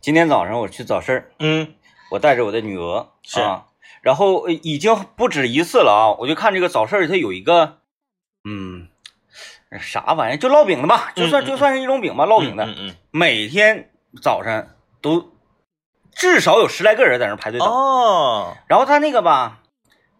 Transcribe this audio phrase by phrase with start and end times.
[0.00, 1.74] 今天早上我去早市儿，嗯。
[2.10, 3.40] 我带着我的女儿是。
[3.40, 3.66] 啊，
[4.00, 7.78] 然后呃已经不止一次了啊，我就看这个早市儿它有一个，
[8.44, 8.88] 嗯，
[9.78, 13.90] 啥玩意儿，就烙饼的吧，就算就算是一种饼吧，烙饼的，嗯嗯每天
[14.22, 14.68] 早上
[15.02, 15.32] 都
[16.14, 19.60] 至少有十来个人在那儿排队嗯等，哦，然后他那个吧，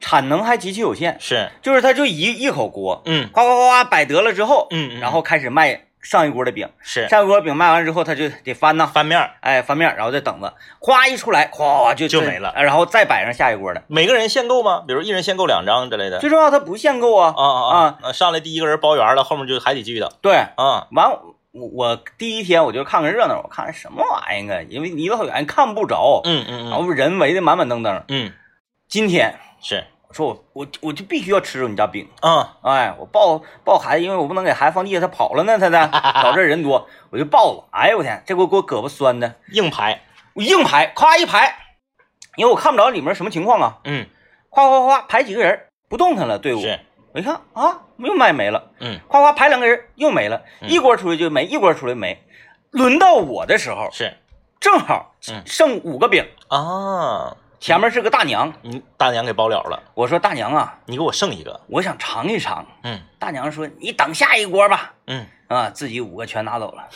[0.01, 3.31] 产能还极其有限，是，就是他就一一口锅，嗯。
[3.33, 5.01] 呱呱呱呱摆得了之后，嗯，嗯。
[5.01, 13.83] 然后开始卖上一锅的饼，是上一锅饼卖完之后，他就得翻呐，翻面儿，哎，翻面，然后再等着，咵一出来，咵就就没了然后再摆上下一锅的。
[13.89, 14.85] 每个人限购吗？
[14.89, 16.19] 比如一人限购两张之类的。
[16.19, 18.13] 最重要，他不限购啊啊啊啊！
[18.13, 20.87] 上来第一个人包圆了，后面就还得继续等对，啊。
[20.93, 21.11] 完
[21.53, 24.67] 我我第一天我就看看热闹，我看什么玩意儿啊？
[24.71, 28.03] 因为离得好远看不着，嗯嗯嗯然后人围的满满登登。
[28.09, 28.33] 嗯，
[28.89, 35.91] 今天是我说我我我就必须要吃着你家饼，啊，哎，我抱抱孩子，因为我不能给孩子放地下，他跑了呢，他呢，
[36.23, 37.69] 导致人多，我就抱了。
[37.73, 40.01] 哎呦我天，这给我给我胳膊酸的，硬排。
[40.35, 41.57] 我硬排，夸一排，
[42.37, 44.07] 因为我看不着里面什么情况啊，嗯，
[44.49, 46.81] 夸夸夸排几个人不动弹了队伍，是，
[47.13, 49.01] 我一看啊，又卖没了，嗯。
[49.09, 50.71] 夸夸排两个人又没了，嗯。
[50.71, 52.25] 一锅出去就没，一锅出来没。
[52.71, 54.17] 轮到我的时候，是。
[54.61, 55.43] 正好嗯。
[55.45, 57.37] 剩五个饼，啊。
[57.61, 58.53] 前面是个大娘。
[58.63, 61.61] 你大娘给包了了，我说大娘啊，你给我剩一个。
[61.69, 62.67] 我想尝一尝。
[62.85, 64.95] 嗯大娘说你等下一锅吧。
[65.07, 66.89] 嗯，啊，自己五个全拿走了。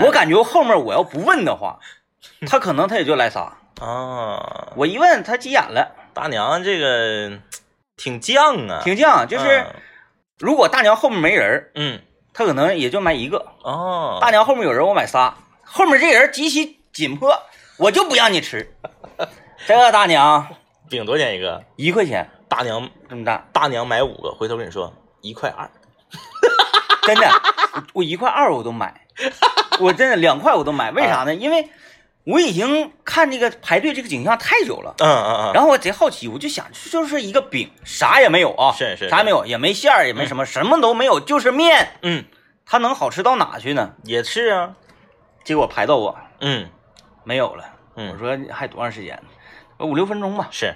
[0.00, 1.78] 我感觉后面我要不问的话，
[2.46, 3.56] 他可能他也就来仨。
[3.80, 7.38] 啊，我一问他急眼了，大娘这个
[7.96, 9.74] 挺犟啊，挺犟，就是嗯
[10.38, 12.00] 如果大娘后面没人，嗯
[12.32, 13.46] 他可能也就买一个。
[13.62, 15.34] 哦，大娘后面有人，我买仨，
[15.64, 17.42] 后面这人极其紧迫，
[17.78, 18.76] 我就不让你吃。
[19.66, 20.46] 这个大娘
[20.88, 21.64] 饼多少钱一个？
[21.74, 25.68] 一块钱大娘这么大，大娘买五个，回头跟你说一块二。
[27.02, 27.28] 真的，
[27.74, 29.06] 我我一块二我都买，
[29.80, 31.34] 我真的两块我都买，为啥呢？
[31.34, 31.68] 因为
[32.22, 34.94] 我已经看这个排队这个景象太久了。
[34.98, 42.24] 嗯嗯嗯，然后我贼好奇，我就想，就是一个饼，啥也没有啊，是是啥也没有，也没馅儿，也没什么，什么都没有，就是面，嗯
[42.64, 43.94] 它能好吃到哪去呢？
[44.04, 44.74] 也是啊，
[45.42, 46.70] 结果排到我嗯
[47.24, 47.64] 没有了，
[47.96, 49.20] 嗯我嗯说还多长时间？
[49.78, 50.48] 五六分钟吧。
[50.50, 50.74] 是，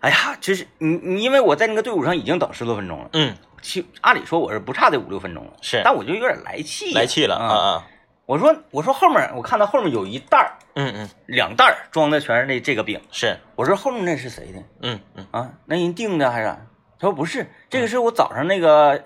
[0.00, 7.56] 哎呀，就是你你，因为我在那个队伍上已经等十多分钟了，嗯其按理说我是不差这五六分钟了，是但我就有点来气，来气了啊啊！
[7.56, 7.86] 啊，
[8.26, 14.62] 我说我说后面我看到后面有一袋儿嗯嗯两袋儿装的全是那这个饼，是，我说后面那是谁的？
[14.82, 16.58] 嗯嗯啊，那人订的还是啥？
[16.98, 19.04] 他说不是，这个是我早上那个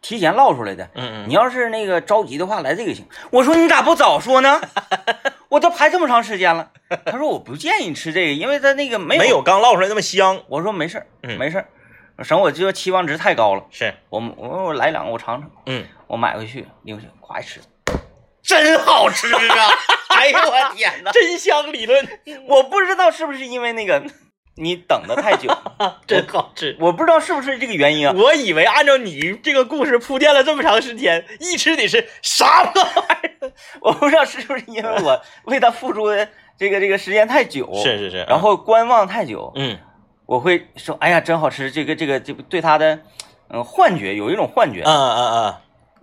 [0.00, 0.84] 提前烙出来的。
[0.94, 3.06] 嗯嗯，你要是那个着急的话，来这个行。
[3.30, 4.60] 我说你咋不早说呢？
[5.48, 6.70] 我都排这么长时间了。
[7.06, 9.22] 他说我不建议吃这个，因为他那个没有。
[9.22, 9.42] 没有。
[9.42, 13.64] 刚烙出来那么香，我说没事儿，嗯没事儿，省我这个期望值太高了。
[13.70, 15.50] 是，我我我来两个，我尝尝。
[15.66, 17.60] 嗯我买回去拎回去，咵一吃，
[18.42, 19.40] 真好吃啊！
[20.14, 21.10] 哎呦我天哪！
[21.10, 22.06] 真香理论，
[22.46, 24.02] 我不知道是不是因为那个
[24.56, 25.48] 你等的太久，
[26.06, 26.76] 真好吃。
[26.80, 28.14] 我不知道是不是这个原因啊。
[28.16, 32.92] 我以为按照你这个故事铺垫了这么长时间，一吃得是啥破玩
[33.22, 37.82] 意儿 我不知道是不是因为我 为他付出的这个这个时间太久，儿？
[37.82, 39.78] 是是是，然后观望太久，嗯
[40.26, 42.98] 我会说，哎呀，真好吃，这个这个这个对他的
[43.50, 45.54] 嗯幻觉有一种幻觉，嗯嗯嗯，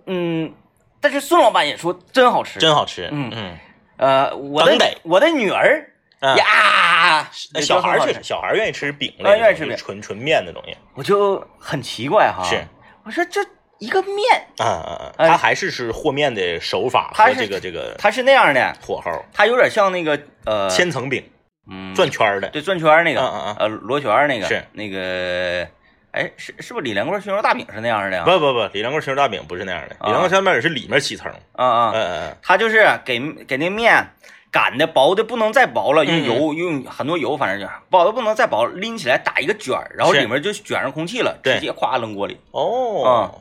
[0.06, 0.54] 嗯，
[1.00, 3.08] 但是孙老板也说真好吃，真好吃。
[3.10, 3.58] 嗯嗯，
[3.96, 5.91] 呃，我的我的女儿啊
[6.22, 10.76] 呀，那小孩儿确实，小孩儿愿意吃饼类愿意吃饼纯纯面的东西。
[10.94, 12.62] 我就很奇怪哈，是，
[13.04, 13.40] 我说这
[13.78, 14.16] 一个面，
[14.58, 15.12] 啊啊啊！
[15.16, 21.24] 哎他还是是和面的手法和这个这个它是那样的，火候，它有点像那个呃千层饼
[21.68, 22.48] 嗯转圈儿的。
[22.50, 25.66] 对转圈儿那个，嗯嗯嗯呃罗圈儿那个是那个，
[26.12, 28.22] 哎是是不是李连贵熏肉大饼是那样的呀？
[28.24, 31.32] 不不不，李连贵熏肉大饼不是那样的，啊李连贵熏肉大饼是里面起层。
[31.54, 33.18] 啊啊，嗯嗯它就是给
[33.48, 34.06] 给那面
[34.52, 43.40] 擀的薄的不能再薄了，用嗯油用很多油，反正就是薄的不能再薄，拎起来打一个卷儿，然后里面就卷上空气了，直接咵扔锅里，哦，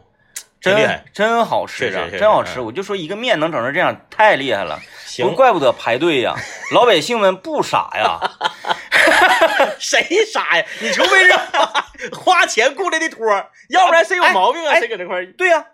[0.61, 2.59] 真厉害真好吃啊，真好吃！
[2.59, 6.35] 嗯我就说一个面能整成这样，太厉害了，不行，怪不得排队呀，
[6.71, 8.19] 老百姓们不傻呀，
[9.79, 10.65] 谁傻呀？
[10.79, 11.33] 你除非是
[12.15, 14.71] 花花钱雇来的托儿，要不然谁有毛病啊？
[14.73, 15.25] 哎谁搁这块儿？
[15.33, 15.65] 对呀、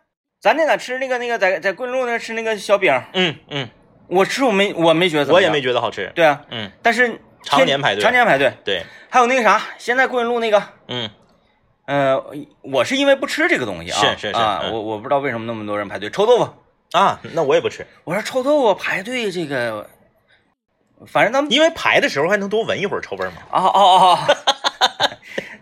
[0.42, 3.70] 咱那咋吃那个那个在在桂林路那吃那个小饼，嗯嗯，
[4.08, 5.50] 我吃我没我没觉得怎么样。
[5.50, 6.12] 我也没觉得好吃。
[6.16, 8.04] 对啊，嗯，但是常年排队。
[8.04, 10.62] 常年排队，对，还有那个啥，现在桂林路那个。
[10.88, 11.10] 嗯。
[11.86, 12.22] 呃，
[12.62, 14.74] 我是因为不吃这个东西啊，是是是啊，嗯。
[14.74, 16.10] 我我不知道为什么那么多人排队。
[16.10, 16.50] 臭豆腐。
[16.94, 19.90] 啊，那我也不吃，我说臭豆腐排队这个，
[21.06, 23.38] 反正咱们因为排的时候还能多闻一会儿臭味儿嘛。
[23.52, 24.28] 啊啊啊，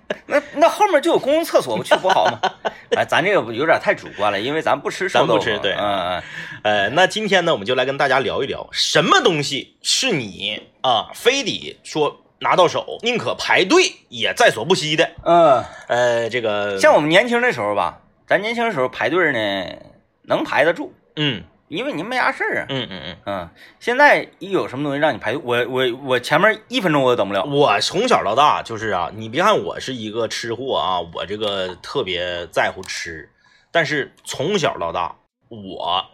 [0.27, 2.39] 那那后面就有公共厕所，不去不好吗？
[2.95, 5.39] 哎，咱这个有点太主观了，因为咱不吃臭咱不。
[5.39, 6.23] 吃对嗯嗯，
[6.63, 15.09] 呃，那今天呢，我们就来跟大家聊一聊，什么东西是你啊非得说拿到手，宁可排队也在所不惜的。
[15.23, 19.75] 嗯，呃，这个像我们年轻的时候吧，咱年轻的时候排队呢，
[20.23, 21.43] 能排得住，嗯
[21.75, 22.65] 因为你没啥事儿啊。
[22.69, 23.49] 嗯嗯嗯，嗯，
[23.79, 27.43] 现在一有什么东西让你排队，我我我前面一分钟我都等不了。
[27.43, 33.29] 我从小到大就是啊，你别看我是一个吃货啊，我这个特别在乎吃，
[33.71, 35.15] 但是从小到大
[35.49, 36.05] 我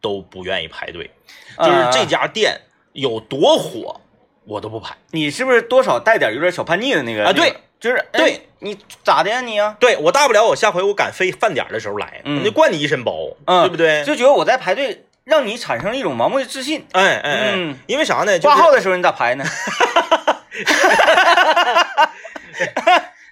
[0.00, 1.10] 都不愿意排队，
[1.58, 2.60] 就是这啊家店
[2.92, 4.00] 有多火，
[4.44, 4.96] 我都不排。
[5.10, 9.76] 你是不是多少带点有点小叛逆的那个啊对那个就是哎对你咋的呀你呀？
[9.80, 13.12] 对我大不了我下回我赶飞饭点的时候来，嗯我就灌你一身包，
[13.46, 14.04] 嗯对不对？
[14.04, 16.86] 就觉得我在排队，让你产生了一种盲目的自信。
[16.92, 18.38] 哎哎哎，嗯因为啥呢？
[18.38, 19.44] 就是挂号的时候你咋排呢？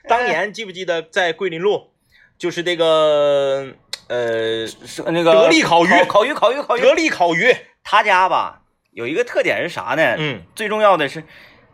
[0.08, 1.92] 当年记不记得在桂林路，
[2.36, 3.68] 就是这个
[4.08, 6.80] 呃是那个得力烤鱼烤鱼烤鱼烤鱼。
[6.80, 7.54] 得力烤鱼，
[7.84, 8.62] 他家吧
[8.92, 10.16] 有一个特点是啥呢？
[10.18, 11.22] 嗯，最重要的是，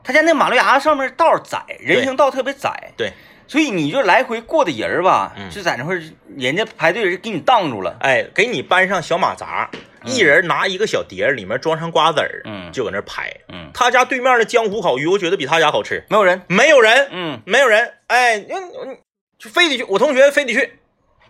[0.07, 3.13] 他家那马路牙子上面道窄，人行道特别窄，对，
[3.49, 6.03] 所以你就来回过的人儿吧，嗯就在那块儿，
[6.37, 7.97] 人家排队人给你挡住了。
[8.01, 9.69] 哎，给你搬上小马扎，
[10.05, 13.33] 一人拿一个小碟儿，里面装上瓜子儿，嗯就搁那排。
[13.49, 16.41] 嗯，他家对面的江湖烤鱼，我觉得比他家好吃，没有人。
[16.47, 18.97] 没有人，嗯没有人，哎，你你
[19.39, 20.79] 就非得去，我同学非得去，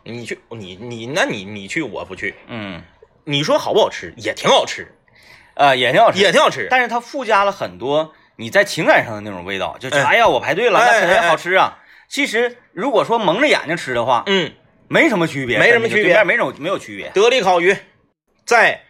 [0.05, 2.35] 你去，你你那你你去，我不去。
[2.49, 2.83] 嗯，
[3.25, 4.13] 你说好不好吃？
[4.19, 4.87] 也挺好吃，
[5.55, 6.69] 啊，也挺好吃，也挺好吃。
[6.71, 11.79] 但是它附加了很多你在情感上的那种味道，就觉得哎哎呀，我排队了，哎那肯定好吃啊。
[12.09, 14.53] 其实如果说蒙着眼睛吃的话，嗯，
[14.89, 17.09] 没什么区别，没什么区别没有没有区别。
[17.11, 17.77] 得力烤鱼
[18.45, 18.83] 在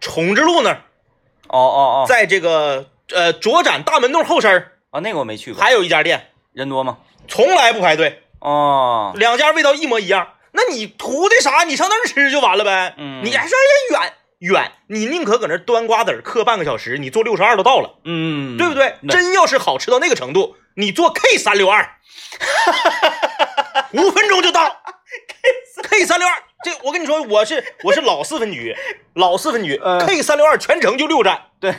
[0.00, 0.82] 崇智路那儿，
[1.48, 6.98] 哦哦哦，在这个呃卓展大门洞后身儿啊，那个我没去过，还有一家店，人多吗？
[7.28, 10.34] 从来不排队，哦，两家味道一模一样。
[10.52, 11.62] 那你图的啥？
[11.62, 12.94] 你上那儿吃就完了呗。
[12.98, 13.56] 嗯你还说
[13.92, 18.94] 人远远，你宁可搁那儿端瓜子儿嗑半个小时，你坐六十二都到了，嗯，对不对？
[19.08, 21.96] 真要是好吃到那个程度，你坐 K 三六二，
[23.92, 24.76] 五分钟就到。
[25.90, 28.76] K 三六二，这我跟你说，我是我是老四分局，
[29.14, 31.74] 老四分局、呃 K 三六二全程就六站，对，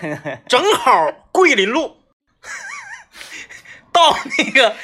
[0.47, 1.97] 正好桂林路
[3.93, 4.75] 到那个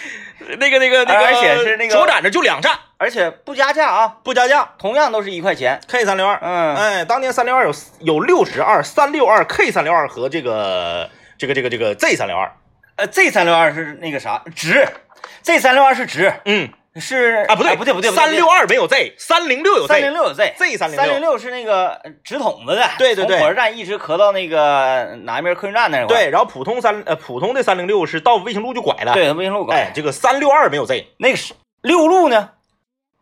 [0.57, 4.69] 那个那个那个，而且是那个首展这就两站，而且不加价啊，不加价。
[4.77, 5.79] 同样都是一块钱。
[5.87, 12.51] K 三六二，嗯哎，当年三六二有有六十二、三六二、K 三六二和这个这个这个这个 Z 三六二，
[12.95, 14.87] 呃，Z 三六二是那个啥值
[15.43, 20.55] ，Z 三六二是值，嗯是啊不对哎不对不对，三六二没有 Z，三零六有 Z，三零六有 Z。
[20.57, 26.07] Z 三零三零六是那个呃直筒子的，对对对从火车站一直咳到那个南边客运站那块。
[26.07, 29.75] 对，然后普通三呃普通的三零六是到卫星路就拐了，，对，卫星路拐。
[29.75, 31.53] 哎，这个三六二没有 Z，那个是
[31.83, 32.49] 六路呢，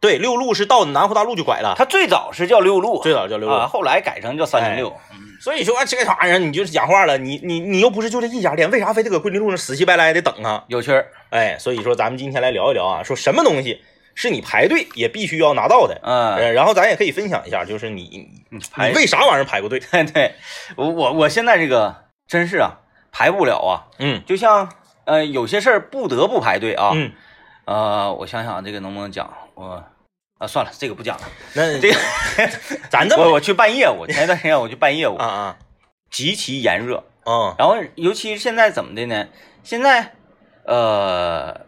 [0.06, 3.56] 对，六路是到南湖大路就拐了，它最早是叫六路，最早叫六路。
[3.56, 4.96] 啊，后来改成叫三零六。
[5.42, 10.64] 所以说这个玩意儿，你就是讲话了，你你你又不是就这一家店，为啥非得搁桂林路上死乞白赖的等啊？
[10.68, 11.08] 有趣儿。
[11.32, 13.82] 哎，所以说咱们今天来聊一聊啊，说什么东西
[14.14, 19.80] 是你排队也必须要拿到的，嗯，呃，然后咱也可以分享一下，就是你你排你为啥玩意儿排过队？
[20.14, 20.36] 对
[20.76, 21.96] 我我我现在这个
[22.28, 22.74] 真是啊，
[23.12, 24.70] 排不了啊，嗯就像
[25.06, 26.92] 呃有些事儿不得不排队啊。
[26.94, 27.12] 嗯，
[27.66, 29.84] 呃，我想想这个能不能讲，我
[30.46, 31.24] 啊算了，这个不讲了。
[31.54, 31.98] 那这个
[32.90, 35.58] 咱这么我我去办业务，前一段时间我去办业务，啊啊
[36.10, 39.28] 极其炎热，嗯然后尤其是现在怎么的呢？
[39.64, 40.14] 现在
[40.66, 41.62] 呃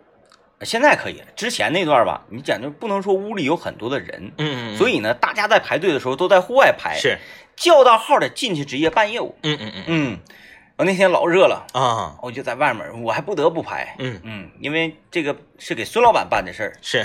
[0.62, 4.31] 现在可以了，之前那段吧，你讲究不能说屋里有很多的人。
[4.38, 7.17] 嗯嗯，所以呢，大家在排队的时候都在户外排，是
[7.55, 9.36] 叫到号的进去直接办业务。
[9.43, 10.19] 嗯嗯嗯嗯，
[10.77, 13.96] 我那天老热了，啊我就在外面，我还不得不拍。
[13.98, 17.03] 嗯嗯，因为这个是给孙老板办的事儿，是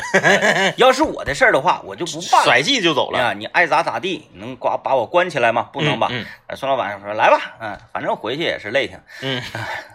[0.76, 2.44] 要是我的事儿的话，我就不办了。
[2.44, 5.70] 甩气就走了，啊，你爱咋咋地，能把把我关起来吗？
[5.72, 6.10] 不能吧？
[6.54, 9.42] 孙老板说来吧，嗯，反正回去也是累挺，嗯，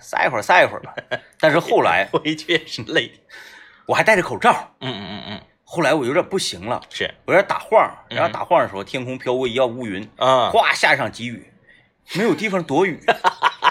[0.01, 0.95] 晒一会儿晒一会儿吧。
[1.39, 3.11] 但是后来 回去也是累，
[3.85, 11.47] 我还戴着口罩，嗯嗯嗯嗯，后来我有点不行了，是我有点打晃，嗯然后打晃的时候，天空飘过一道乌云，啊，哗下一场急雨，
[12.13, 12.99] 没有地方躲雨。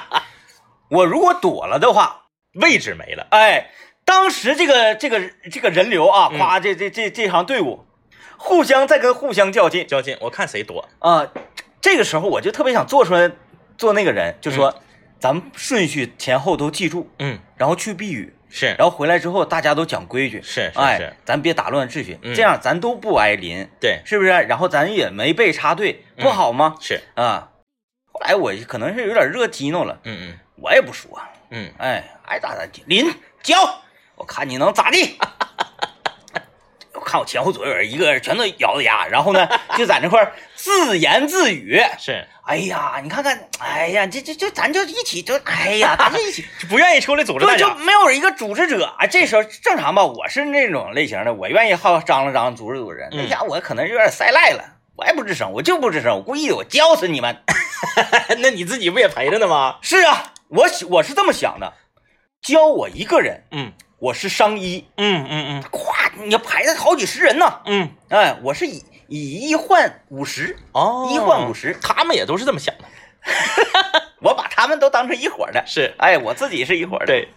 [0.88, 3.70] 我如果躲了的话，位置没了，哎，
[4.04, 6.38] 当时这个这个这个人流啊，嗯。
[6.38, 7.84] 夸这这这这行队伍
[8.36, 11.26] 互相在跟互相较劲较劲，我看谁躲，啊、
[11.80, 13.30] 这个时候我就特别想做出来
[13.76, 14.80] 做那个人，就说、
[15.18, 18.66] 咱们顺序前后都记住，嗯，然后去避雨，是。
[18.78, 22.34] 然后回来之后大家都讲规矩，是是哎是，，咱别打乱秩序，嗯。
[22.34, 24.30] 这样咱都不挨淋，对，是不是？
[24.30, 26.76] 然后咱也没被插队，不嗯好吗？
[26.80, 27.48] 是，啊，
[28.16, 31.20] 后来我可能是有点热激怒了，嗯嗯我也不说，
[31.50, 33.56] 嗯，哎，爱咋咋地，淋浇，
[34.14, 35.18] 我看你能咋地。
[36.94, 39.46] 我看我前后左右人一个人全都咬着牙，然后呢
[39.76, 41.78] 就在那块儿自言自语。
[41.98, 47.74] 是哎呀，你看看，哎呀，这这这咱就一起就，哎呀， 咱就一起，就不愿意出来组织大对，就家。
[47.74, 48.94] 没有一个组织者。
[48.98, 53.06] 哎，这时候正常吧，我是那种类型的，我愿意好张罗张罗，组织组织。
[53.12, 54.64] 那嗯家伙我可能有点塞赖了，
[54.96, 57.36] 我也不吱声，我就不吱声，我故意的，我教死你们。
[58.38, 59.78] 那你自己不也陪着呢吗？
[59.82, 61.72] 是啊，我我是这么想的，
[62.42, 67.60] 教我一个人，嗯我是商医，嗯嗯嗯咵，你要排着好几十人呢。
[67.64, 68.18] 嗯嗯。
[68.18, 72.84] 哎，我是以以一换五十，哦一换五十，他们也都是这么想的。
[74.22, 75.62] 我把他们都当成一伙儿的。
[75.66, 77.06] 是哎，我自己是一伙儿的。
[77.06, 77.28] 对，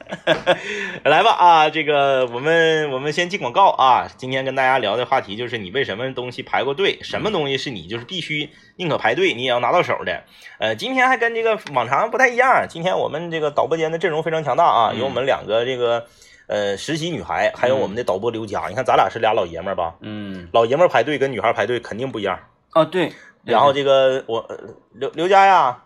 [1.03, 4.07] 来吧啊，这个我们我们先进广告啊。
[4.17, 10.23] 今天跟大家聊的话题就是你为什么东西排过队，什么东西是你就是必须宁可排队你也要拿到手的。
[10.59, 16.05] 呃，今天还跟这个往常不太一样，今天我们这个导播间的阵容非常强大啊，嗯有我们两个这个
[16.47, 18.67] 呃实习女孩，还有我们的导播刘佳。
[18.69, 19.95] 你看咱俩是俩老爷们儿吧？
[20.01, 22.39] 嗯，老爷们儿排队跟女孩排队肯定不一样。
[22.73, 23.11] 哦对，
[23.49, 24.57] 然后这个我呃
[24.93, 25.83] 刘刘佳呀，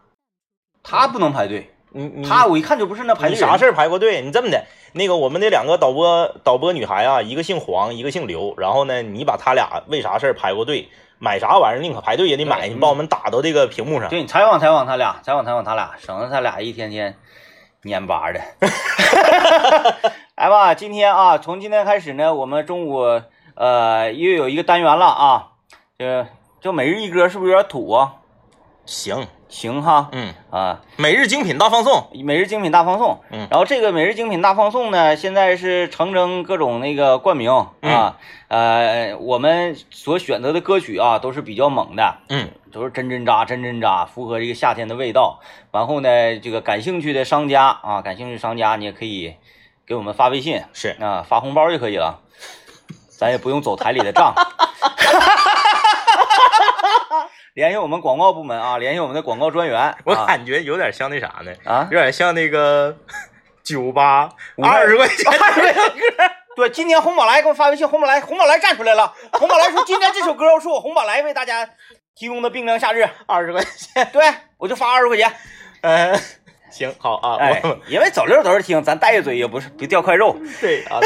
[0.84, 3.30] 他不能排队，你你他我一看就不是那排队。
[3.30, 4.22] 你啥事儿排过队？
[4.22, 8.54] 你这么的，那个我们那两个导播导播女孩啊，一个姓黄，一个姓刘。
[8.58, 10.90] 然后呢，你把他俩为啥事儿排过队，
[11.20, 14.10] 买啥玩意儿宁可排队也得买，你把我们打到这个屏幕上。
[14.10, 17.18] 对你采访采访他俩，采访采访他俩，省得他俩一天天
[17.84, 18.40] 蔫巴的。
[20.36, 23.22] 来 吧，今天啊，从今天开始呢，我们中午
[23.56, 25.48] 呃又有一个单元了啊，
[25.98, 26.26] 这
[26.64, 28.14] 这每日一歌是不是有点土啊？
[28.86, 33.50] 行，行哈，嗯，啊，每日精品大放送，每日精品大放送，嗯。
[33.52, 37.52] 然后这个每日精品大放送呢，现在是成征各种那个冠名。
[37.82, 37.94] 嗯。
[37.94, 38.18] 啊，
[38.48, 45.42] 呃，我们所选择的歌曲啊都是比较猛的，嗯，都是真真扎真真扎，符合这个夏天的味道。
[45.74, 49.36] 然后呢，这个感兴趣的商家啊，感兴趣的商家你也可以
[49.86, 50.62] 给我们发微信。
[50.72, 50.96] 是。
[51.02, 52.22] 啊，发红包就可以了，
[53.10, 54.34] 咱也不用走台里的账。
[57.54, 59.96] 联系我们广告部门啊，联系我们的广告专员。
[60.06, 62.96] 我啊感觉有点像那啥呢，啊，有点像那个
[63.64, 65.94] 酒吧二十块钱二十块钱歌。
[66.56, 69.14] 对，今天红宝来给我发微信，红宝来，红宝来站出来了。
[69.34, 71.68] 红宝来说，今天这首歌是我红宝来为大家
[72.16, 73.08] 提供的冰凉夏日。
[73.28, 74.24] 二十块钱，对，
[74.58, 75.32] 我就发二十块钱。
[75.82, 76.16] 呃，
[76.72, 81.00] 行好啊，哎我，因为走溜都是听，咱带一嘴也不是不掉块肉对啊，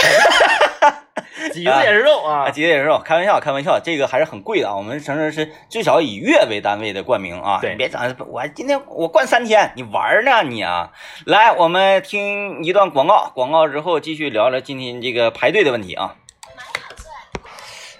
[1.54, 3.00] 挤的也是肉啊，啊，挤的也是肉。
[3.04, 4.76] 开玩笑，开玩笑，这个还是很贵的啊。
[4.76, 7.60] 我们承认是最少以月为单位的冠名啊。
[7.62, 10.92] 对你别整，我今天我冠三天，你玩呢你啊？
[11.26, 16.16] 来，我们听一段广告，广告之后继续聊聊今天这个排队的问题啊。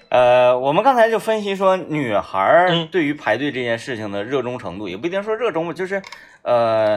[0.10, 6.02] 呃，我们刚才就分析说，女孩对于排队这件事情的热衷程度，也不一定说热衷吧，就是
[6.44, 6.96] 呃，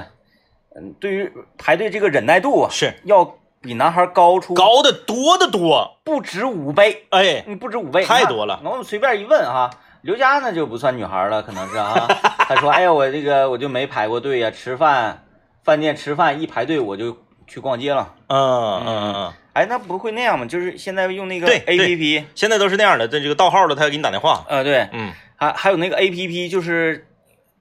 [0.76, 12.08] 嗯，对于排队这个忍耐度啊，是要比男孩高出高的多的多，不止五倍，哎，不止五倍，太多了那我们随便一问哈，刘佳那就不算女孩了，可能是啊。
[12.48, 15.24] 他说：“哎呀，我这个我就没排过队呀，吃饭
[15.62, 18.14] 饭店吃饭一排队我就去逛街了。
[18.28, 19.32] 嗯嗯嗯嗯。
[19.52, 20.46] 哎，那不会那样吗？
[20.46, 24.42] 就是现在用那个对 A P P，现在都是那样的，这这个盗号的，他要给你打电话。
[24.48, 27.06] 呃，对，嗯还还有那个 A P P，就是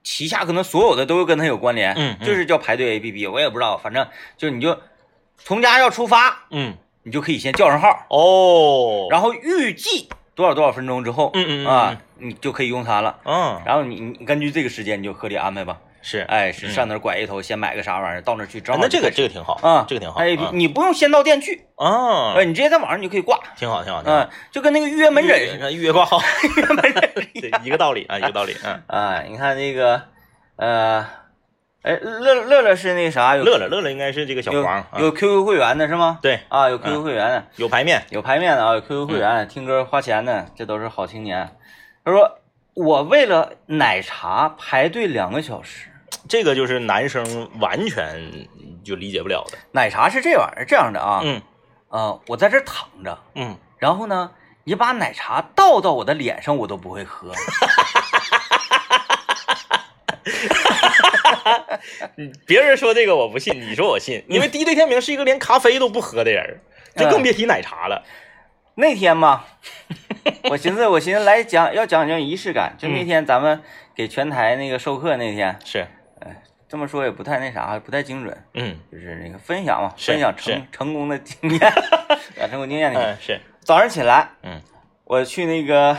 [0.04, 4.80] 旗下可能所有的都跟它有关联，嗯嗯就是叫排队 A P P，我也不知道，反正就你就
[5.44, 13.18] 从家要出发，嗯，你就可以先叫上号，哦，然后预计多少多少分钟之后，嗯嗯嗯啊，你就可以用它了。
[13.26, 15.78] 嗯，然后你你根据这个时间你就合理安排吧。
[16.02, 16.72] 是，哎，是嗯。
[16.72, 20.18] 上那儿拐一头，先买个啥玩意儿，到那儿去正好那这个这个挺好啊，这个挺好。
[20.22, 24.02] 哎，啊你不用先到店去，啊，哎，你直接在网上你就可以挂，挺好挺好。
[24.06, 25.70] 嗯，就跟那个预约门诊似的。
[25.74, 28.56] 预约挂号，预 约门诊， 对，一个道理啊，一个道理。
[28.64, 30.02] 嗯，啊，你看那个，
[30.56, 31.06] 呃，
[31.82, 36.20] 哎，乐乐乐是那个啥，有乐乐乐乐应该是这个小黄，啊有 QQ 会员的是吗？
[36.22, 41.56] 对，啊，有 QQ 会员的，有排面，有排面的啊，有 QQ 会员，听歌花钱的，这都是好青年。
[42.04, 42.40] 他说
[42.74, 45.88] 我为了奶茶排队两个小时。
[46.28, 48.48] 这个就是男生完全
[48.84, 49.58] 就理解不了的。
[49.72, 51.42] 奶茶是这玩意儿，这样的啊，嗯
[51.88, 54.30] 呃，我在这儿躺着，嗯，然后呢，
[54.66, 57.34] 你把奶茶倒到我的脸上，我都不会喝。
[62.46, 66.60] 别人说这个我不信，你说我信，因为嗯第一对天明是一个连咖啡都不喝的人，
[66.96, 68.04] 就更别提奶茶了。
[68.76, 69.46] 那天嘛，
[70.50, 73.62] 我寻思，我寻思来讲要讲讲仪式感，就那天咱们
[73.94, 75.86] 给全台那个授课那天，是，
[76.70, 78.80] 这么说也不太那啥，不太精准，嗯。
[78.92, 81.60] 就是那个分享嘛，分享成成功的经验，
[82.40, 83.06] 啊，成功经验那个。
[83.12, 84.62] 嗯是，早上起来，嗯。
[85.04, 85.98] 我去那个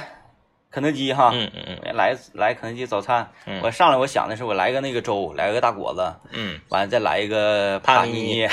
[0.70, 1.96] 肯德基哈，嗯嗯嗯。
[1.96, 3.60] 来来肯德基早餐，嗯。
[3.62, 6.60] 我上来我想的是我来个那个粥，来个大果子，嗯。
[6.68, 8.22] 完了再来一个帕尼尼。
[8.36, 8.48] 尼。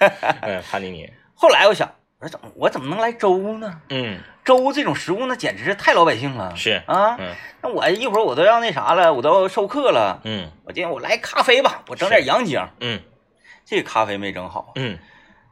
[0.42, 1.90] 嗯，帕尼尼，后来我想，
[2.20, 3.80] 我说怎么我怎么能来粥呢？
[3.88, 6.54] 嗯，粥这种食物那简直是太老百姓了。
[6.54, 6.82] 是。
[6.86, 7.34] 啊，嗯。
[7.62, 10.20] 那我一会儿我都要那啥了，我都要授课了。
[10.24, 10.50] 嗯。
[10.64, 12.60] 我今天我来咖啡吧，我整点洋精。
[12.80, 13.00] 嗯。
[13.64, 14.98] 这个咖啡没整好，嗯，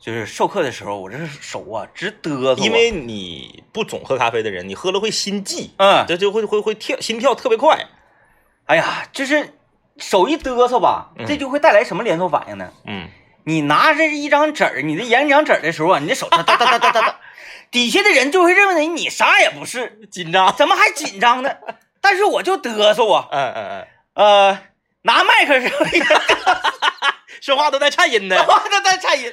[0.00, 2.54] 就是授课的时候，我这手啊直嘚瑟。
[2.62, 7.86] 因为你不总喝咖啡的人，你喝了会心悸，嗯，这就会会会跳心跳特别快。
[8.66, 9.58] 哎呀，就是
[9.98, 12.72] 手一嘚瑟吧，嗯这就会带来什么连锁反应呢？
[12.86, 13.08] 嗯
[13.48, 17.20] 你拿着一张纸儿，你的演讲纸儿的时候啊，你的手哒哒哒哒哒哒哒，
[17.70, 20.52] 底下的人就会认为你啥也不是， 紧张。
[20.56, 21.50] 怎么还紧张呢？
[22.00, 24.58] 但是我就嘚瑟啊，嗯嗯嗯，呃，
[25.02, 25.54] 拿麦克
[27.40, 28.36] 说话都带颤音的。
[28.36, 29.32] 说话都带颤音。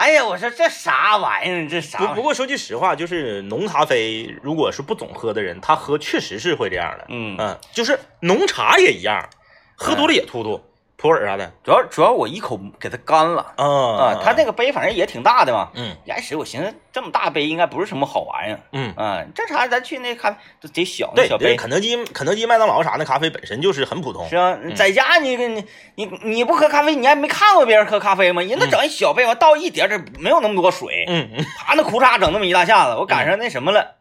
[0.00, 1.68] 哎呀，我说这啥玩意儿？
[1.68, 1.98] 这啥？
[1.98, 7.04] 不不过说句实话，就是浓咖啡，如果是不总喝的人，他喝确实是会这样的。
[7.10, 9.28] 嗯，嗯，就是浓茶也一样，
[9.76, 10.58] 喝多了也突突、
[11.00, 11.50] 普洱啥的。
[11.64, 15.70] 主要主要我一口给它干了啊啊，它那个杯反正也挺大的嘛。
[15.74, 24.28] 嗯一开始我寻思这么大杯应该不是什么好玩意儿，嗯，啊，正常咱去那咖啡都贼小那对，小杯，肯德基、肯德基、麦当劳啥的咖啡本身就是很普通。
[24.28, 25.64] 是啊，在家你你
[25.94, 28.42] 你你不喝咖啡，你还没看过别人喝咖啡吗？
[28.42, 33.96] 人那整一小杯，完倒一点点，没有那么多水，嗯嗯 啪那裤衩整那么一大下子，我赶上那什么了。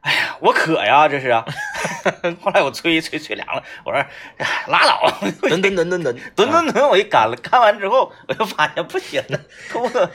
[0.00, 1.44] 哎呀，我渴呀，这是啊。
[2.40, 3.98] 后来我吹吹吹凉了，我说
[4.36, 9.40] 哎拉倒，蹲蹲蹲蹲蹲蹲蹲蹲，我一干了，干完之后我就发现不行了，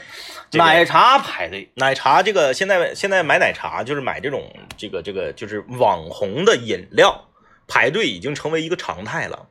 [0.50, 7.28] 这个奶茶排队，奶茶这个现在现在买奶茶就是买这种这个这个就是网红的饮料，
[7.66, 9.46] 排队已经成为一个常态了。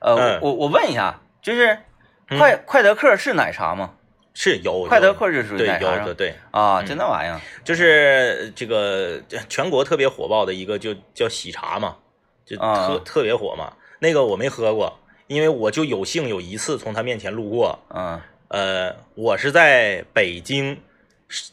[0.00, 0.40] 呃，嗯。
[0.42, 1.78] 我我问一下，就是
[2.28, 2.38] 嗯。
[2.38, 3.94] 快快德克是奶茶吗？
[4.38, 7.40] 是有快德属于对有的对，啊，嗯就那玩意儿。
[7.64, 11.96] 就是这个全国特别火爆的一个就叫喜茶嘛，
[12.44, 13.72] 就特、啊特别火嘛。
[13.98, 17.78] 那个我没喝过，因为我就有幸有一次从他面前路过。
[17.88, 20.80] 嗯呃，我是在北京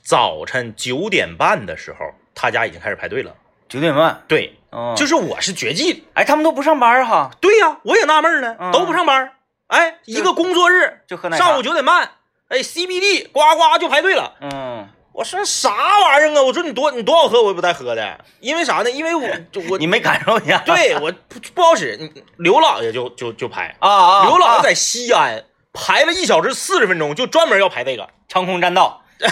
[0.04, 3.34] 早晨九点半的时候，他家已经开始排队了。
[3.70, 6.04] 九点半，对，嗯，就是我是绝技。
[6.16, 9.32] 哎，他们都不上班哈，对呀、我也纳闷呢，嗯都不上班。
[9.68, 11.38] 哎，一个工作日就喝奶。
[11.38, 12.12] 上午九点半，
[12.53, 14.32] 哎，CBD 呱呱就排队了。
[14.41, 16.43] 嗯，我说啥玩意儿啊？
[16.43, 18.91] 我说你多你多少喝我也不带喝的，因为啥呢？
[18.91, 20.60] 因为我 就我你没感受一下？
[20.63, 21.97] 对我不不好使，
[22.38, 29.01] 刘老爷就就就排，啊啊，啊刘老爷在西安排了一小时四十分钟，就专门要排这个长空栈道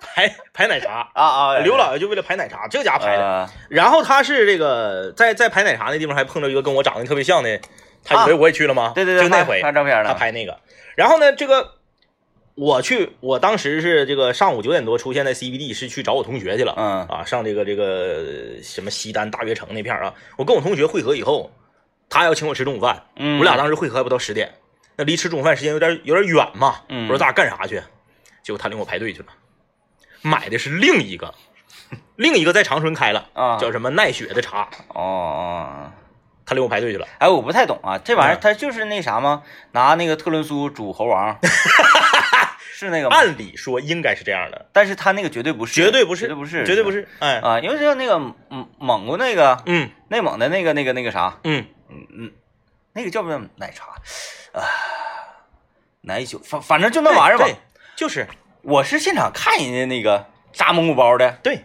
[0.00, 1.08] 排排奶茶。
[1.14, 3.22] 啊啊，刘老爷就为了排奶茶，这家排的。
[3.22, 7.60] 呃然后他是这个在在排奶茶那地方还碰到一个跟我长得特别像的，
[8.04, 8.92] 他以为我也去了吗？
[8.94, 10.58] 对对对，就那回拍照片了，他拍那个。
[10.96, 11.74] 然后呢，这个
[12.54, 16.74] 我去，我当时是这个上午九点多出现在 CBD，是去找我同学去了。
[16.76, 17.06] 嗯。
[17.06, 21.50] 啊，上这个这个什么西单大悦城那片儿啊，我跟我同学会合以后，
[22.08, 24.54] 他要请我吃中午饭，嗯，我俩当时会合还不到十点，
[24.96, 27.06] 那离吃中午饭时间有点有点远嘛，嗯。
[27.06, 27.82] 我说咱俩干啥去？
[28.42, 29.26] 结果他领我排队去了，
[30.22, 31.34] 买的是另一个，
[32.16, 33.56] 另一个在长春开了，啊。
[33.58, 35.92] 叫什么奈雪的茶，哦哦，
[36.48, 37.06] 他领我排队去了。
[37.18, 39.42] 哎，我不太懂啊，这玩意儿嗯它就是那啥吗？
[39.72, 41.38] 拿那个特仑苏煮猴王，
[42.72, 43.16] 是那个吗？
[43.16, 47.06] 按理说应该是这样的，但是他那个绝对不是，绝对不是，绝对不是，绝对不是。
[47.18, 52.32] 哎，啊，因为像那个蒙蒙古那个嗯内蒙的那个那个那个啥，嗯，嗯嗯，
[52.94, 53.84] 那个叫不叫奶茶
[54.58, 54.64] 啊？
[56.02, 57.56] 奶酒，反反正就那玩意儿吧对。，
[57.94, 58.26] 就是
[58.62, 61.64] 我是现场看人家那个扎蒙古包的对，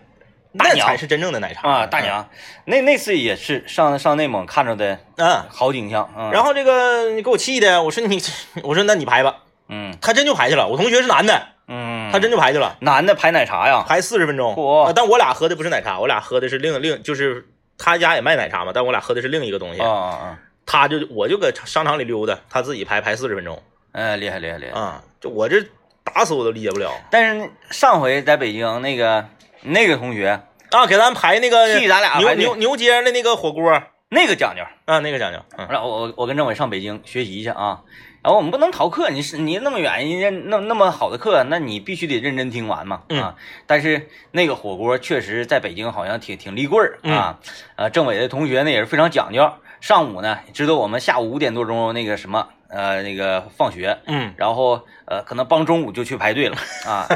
[0.54, 2.00] 那才是真正的奶茶啊，大。
[2.00, 2.30] 娘，
[2.66, 8.22] 那那次也是上上内蒙看着的嗯，好景象，嗯，然后这个你给我气的，我说你，
[8.63, 9.38] 我说那你排吧，
[9.70, 10.68] 嗯他真就排去了。
[10.68, 14.54] 我同学是男的，嗯，他真就排去了，男的排奶茶呀，排四十分钟。
[14.96, 19.82] 但我俩喝的不是奶茶，我俩喝的是另另就是他家也卖奶茶嘛，但我俩喝的是另一个东西。
[19.82, 23.62] 啊啊啊，他就我就搁商场里溜达，他自己排排四十分钟
[23.94, 24.80] 哎，厉害厉害厉害。
[24.80, 25.63] 啊，就我这
[26.04, 29.26] 打死我都理解不了但是上回在北京那个
[29.63, 37.82] 那个同学啊，给咱排那个替咱俩牛排牛牛街的那个火锅啊，那个讲究啊，那个讲究，嗯然后我我我跟政委上北京学习去啊，
[38.23, 43.36] 然后我们不能逃课，你是你那么远，人家那那么好的课，那你必须得认真听完嘛啊。
[43.67, 47.39] 但是那个火锅确实在北京好像挺挺立棍儿啊，
[47.76, 57.08] 呃，政委的同学呢也是非常讲究，上午呢知道我们下午五点多钟那个什么呃那个放学，嗯，然后呃可能帮中午就去排队了 啊，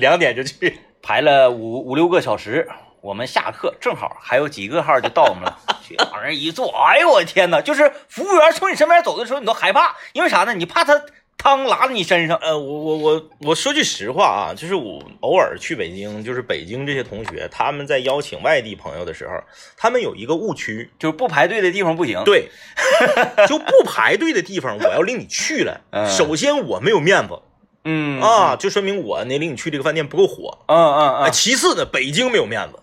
[0.00, 2.66] 两点就去，排了五五六个小时。
[3.02, 10.54] 我们下课正好还有几个号就到我们了，去往那儿一坐，哎呦我的天呐，就是服务员从你身边走的时候，你都害怕，因为啥呢？
[10.54, 11.02] 你怕他
[11.36, 12.38] 汤拉到你身上。
[12.38, 19.34] 呃，我我我我说句实话啊，就是我偶尔去北京，就是北京这些同学，他们在邀请外地朋友的时候，
[19.76, 22.48] 他们有一个误区，就是不排队的地方不行。，对，
[23.46, 25.82] 就不排队的地方，我要领你去了。
[25.90, 27.38] 嗯首先我没有面子，
[27.84, 30.58] 嗯啊，，就说明我那领你去这个饭店不够火。
[30.66, 32.78] 嗯嗯哎，嗯其次呢，北京没有面子，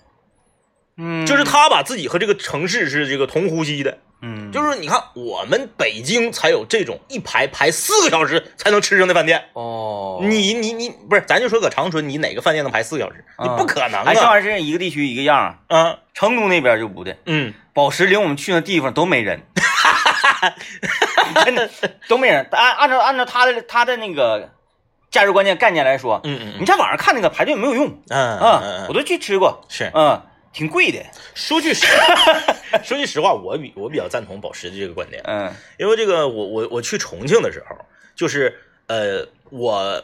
[0.98, 3.98] 嗯，就是他把自己和这个城市是这个同呼吸的。
[4.24, 9.44] 嗯，就是你看，我们北京才有这种一排排四个小时才能吃上的饭店。
[9.54, 13.26] 哦，你你你不是，咱就说搁长春，你哪个饭店能排四个小时？
[13.40, 14.30] 你啊不可能哎，这啊！
[14.30, 19.42] 玩意儿是一个地区一个样儿，啊，成都那边就不对，嗯，宝石领我们去那地方都没人，
[21.44, 21.68] 真的
[22.08, 22.48] 都没人。
[22.52, 24.52] 按按照按照他的他的那个
[25.12, 28.02] 价值观念概念来说，嗯嗯你在网上看那个排队没有用。
[28.08, 29.92] 嗯啊嗯，我都去吃过，是。
[29.94, 30.20] 嗯，
[30.54, 31.86] 挺贵的，说句实，
[32.84, 35.54] 说句实话，我比我比较赞同宝石的这个观点，嗯。
[35.78, 37.76] 因为这个我我我去重庆的时候，
[38.16, 40.02] 就是呃，我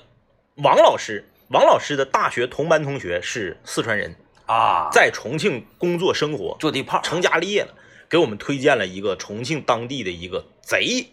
[0.55, 4.13] 王老师王老师的大学同班同学是四川人，
[4.45, 7.73] 啊，在重庆工作生活，坐地炮，成家立业了，
[8.09, 11.07] 给我们推荐了一个重庆当地的一个贼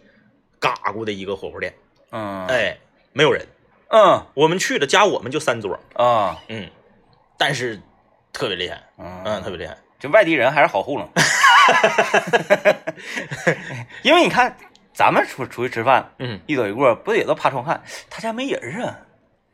[0.58, 1.72] 嘎咕的一个火锅店。
[2.10, 2.78] 嗯，哎，
[3.12, 3.46] 没有人，
[3.88, 4.26] 嗯。
[4.34, 6.38] 我们去了，加我们就三桌，啊。
[6.48, 6.68] 嗯，
[7.36, 7.80] 但是
[8.32, 11.08] 特别厉害，嗯嗯，特别厉害，这外地人还是好糊弄，
[14.02, 14.56] 因为你看
[14.92, 18.98] 咱们出出去吃饭，嗯，一走一过不也都趴窗看，他家没人啊，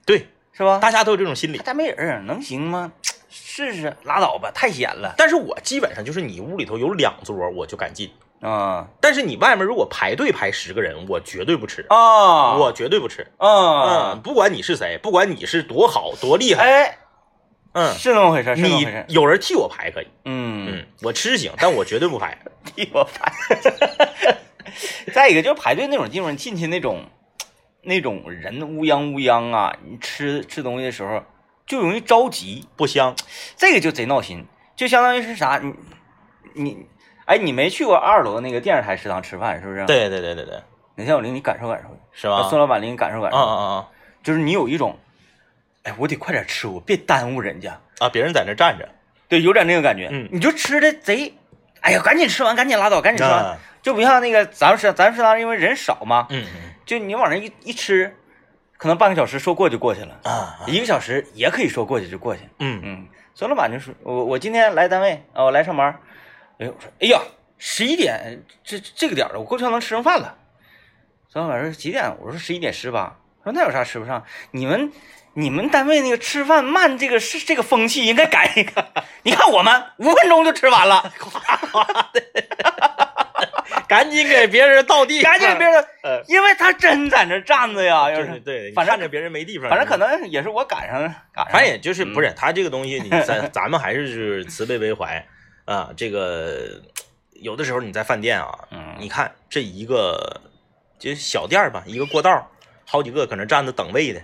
[0.04, 0.78] 对，是吧？
[0.78, 1.58] 大家都有这种心理。
[1.58, 1.64] 他。
[1.64, 2.92] 家没人儿，能行吗？
[3.28, 5.14] 试试，拉倒吧，太险了。
[5.16, 8.10] 但是我基本上就是你屋里头有两桌，我就敢进。
[8.40, 8.88] 啊。
[9.00, 13.26] 但是你外面如果排队排十个人，我绝对不吃，啊，我绝对不吃。
[13.38, 14.12] 啊。
[14.12, 16.98] 嗯，，不管你是谁，不管你是多好多厉害，哎，
[17.72, 19.04] 嗯，是那么回事，是那么你回事。
[19.08, 22.38] 有人替我排可以，嗯，嗯，我吃行，但我绝对不排。
[22.76, 23.32] 替我排。
[25.12, 27.04] 再一个就是排队那种地方，进去那种
[27.82, 31.24] 那种人乌泱乌泱啊，你吃吃东西的时候
[31.66, 33.16] 就容易着急，不香，
[33.56, 35.74] 这个就贼闹心，就相当于是啥，你
[36.54, 36.86] 你
[37.30, 40.60] 哎，你没去过二楼那个电视台食堂吃饭是不是？，对对对对对，
[40.96, 42.48] 哪天我领你感受感受，是吧？
[42.48, 43.88] 孙老板领你感受感啊受，啊啊
[44.24, 44.98] 就是你有一种，
[45.84, 47.78] 哎，我得快点吃，我别耽误人家。
[48.00, 48.08] 啊！
[48.08, 48.88] 别人在那站着，
[49.28, 50.08] 对，有点那个感觉。
[50.10, 51.32] 嗯你就吃的贼，
[51.82, 58.16] 哎呀，赶紧吃完，赶紧拉倒，赶紧吃完，啊就不像那个咱们食咱们食堂因为人少嘛，嗯嗯 就你往那一一吃，
[58.76, 62.42] 可能半个小时说过就过去了，啊， 一个小时也可以说过去就过去。
[62.58, 65.94] 嗯嗯，孙老板就说，我我今天来单位啊，我来上班，
[66.60, 67.20] 哎呦，我说，哎呀，
[67.56, 70.36] 十一点这这个点儿了，我够呛能吃上饭了。
[71.28, 72.14] 昨天晚上几点？
[72.20, 73.16] 我说十一点十八。
[73.42, 74.22] 说那有啥吃不上？
[74.50, 74.92] 你们
[75.32, 78.86] 你们单位那个吃饭慢这个是这个风气应该改一个。
[79.22, 81.10] 你看我们五分钟就吃完了，
[83.88, 91.00] 赶紧给别人倒地， 赶紧别人，呃，因为他真在那站着呀，要对是对，反正看着别人没地方，反正可能也是我赶上
[91.32, 95.26] 赶上，反正也就是嗯不是他这个东西， 你咱咱们还是就是慈悲为怀
[95.70, 95.90] 啊。
[95.96, 96.80] 这个
[97.32, 100.40] 有的时候你在饭店啊，嗯你看这一个
[100.98, 102.50] 就小店儿吧，一个过道，
[102.86, 104.20] 好几个搁那站着等位的，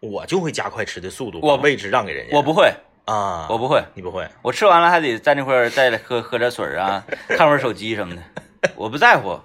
[0.00, 2.36] 我就会加快吃的速度，我把位置让给人家。
[2.36, 2.72] 我不会，
[3.04, 8.22] 啊，我不会，你不会，我吃完了还得在那块儿再喝喝点水啊，看会儿手机什么的，
[8.76, 9.38] 我不在乎，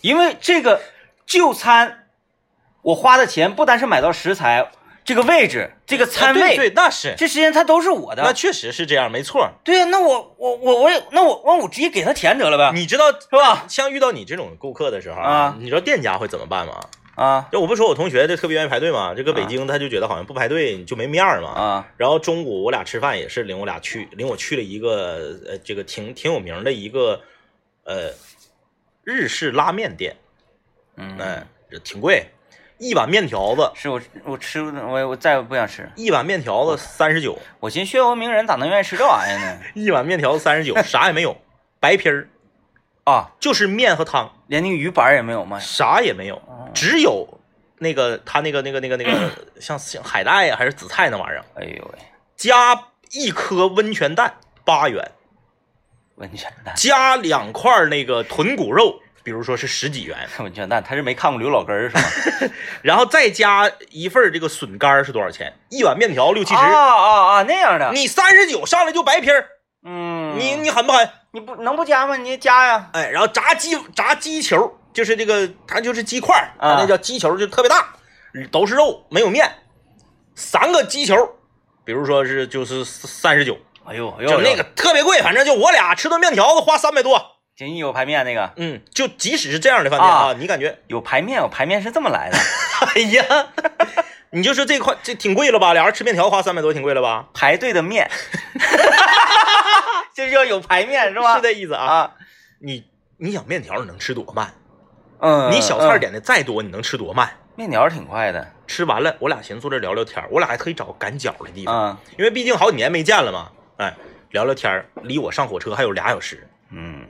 [0.00, 0.82] 因为这个
[1.24, 2.08] 就餐，
[2.82, 4.70] 我花的钱不单是买到食材，
[5.04, 8.22] 这个位置，这个餐位，啊对对，那是，这时间它都是我的。
[8.22, 9.50] 那确实是这样，没错。
[9.64, 13.64] 对呀、那我我我我也那我那我直接给他填得了呗，你知道是吧？
[13.68, 16.80] 像遇到你这种顾客的时候啊你知道店家会怎么办吗？
[17.14, 21.50] 啊就我不说我同学就特别愿意排队嘛，这搁北京他就觉得好像不排队你就没面儿嘛。
[21.50, 27.20] 啊然后中午我俩吃饭也是领我俩去，领我去了一个呃这个挺挺有名的一个
[27.84, 28.10] 呃
[29.04, 30.16] 日式拉面店，
[30.96, 31.46] 嗯，哎，
[31.84, 32.24] 挺贵，
[32.82, 33.70] 一碗面条子。
[33.74, 39.58] 是我我吃我我再也不想吃，一碗面条子三十九，我寻思血欧名人咋能愿意吃这玩意儿呢？
[39.74, 41.36] 一碗面条子三十九，啥也没有，
[41.78, 42.28] 白皮儿，
[43.04, 45.60] 啊，就是面和汤，连那个鱼板儿也没有卖。
[45.60, 46.68] 啥也没有，哦。
[46.74, 47.28] 只有
[47.78, 51.98] 那个他那个那个那个那个 像像海带呀、还是紫菜那玩意儿，哎呦喂，
[52.36, 55.12] 加一颗温泉蛋八元，
[56.16, 62.52] 温泉蛋，加两块那个豚骨肉，比如说是十几元， 我天，那，他是没看过刘老根儿是吗？
[62.82, 65.52] 然后再加一份这个笋干是多少钱？
[65.68, 69.46] 一碗面条六七十，啊啊啊，那样的，你三十九上来就白皮儿，
[69.84, 71.08] 嗯，你你狠不狠？
[71.32, 72.16] 你不能不加吗？
[72.16, 77.94] 你加呀，哎，然后炸鸡炸鸡球，就是这个它就是鸡块，那叫鸡球，就特别大，
[78.50, 79.50] 都是肉没有面，
[80.34, 81.16] 三个鸡球，
[81.84, 83.56] 比如说是就是三十九，
[83.86, 87.31] 哎呦，哎呦就那个特别贵，反正就我俩吃顿面条子花三百多，
[87.66, 92.36] 锦衣有排面那个嗯，就即使是这样的饭店啊，啊你感觉有排面，有排面是这么来的，
[92.94, 93.46] 哎呀，
[94.30, 95.72] 你就说这块这挺贵了吧？
[95.74, 97.28] 俩人吃面条花三百多，挺贵了吧？
[97.34, 98.10] 排队的面，
[100.14, 101.36] 这叫有排面是吧？
[101.36, 101.84] 是这意思啊。
[101.84, 102.10] 啊，
[102.60, 102.84] 你
[103.18, 104.52] 你想面条你能吃多慢？
[105.20, 107.30] 嗯，你小菜嗯点的再多，你能吃多慢？
[107.54, 113.94] 面条挺快的，吃完了，我俩寻思坐这聊聊天儿，我俩还特意找个赶脚的地方，嗯因为毕竟好几年没见了嘛，哎，
[114.30, 116.48] 聊聊天儿，离我上火车还有俩小时。
[116.70, 117.06] 嗯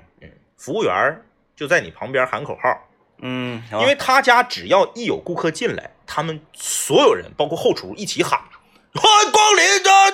[0.62, 1.20] 服务员
[1.57, 2.87] 就在你旁边喊口号，
[3.20, 8.38] 嗯，因为他家只要一有顾客进来，他们所有人包括后厨一起喊，
[8.94, 9.64] 欢迎光临，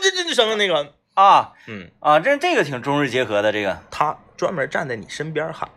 [0.00, 1.52] 这这这什么那个，啊。
[1.66, 5.68] 嗯，啊，这这个挺中日结合的这个，他专门站在你身边喊，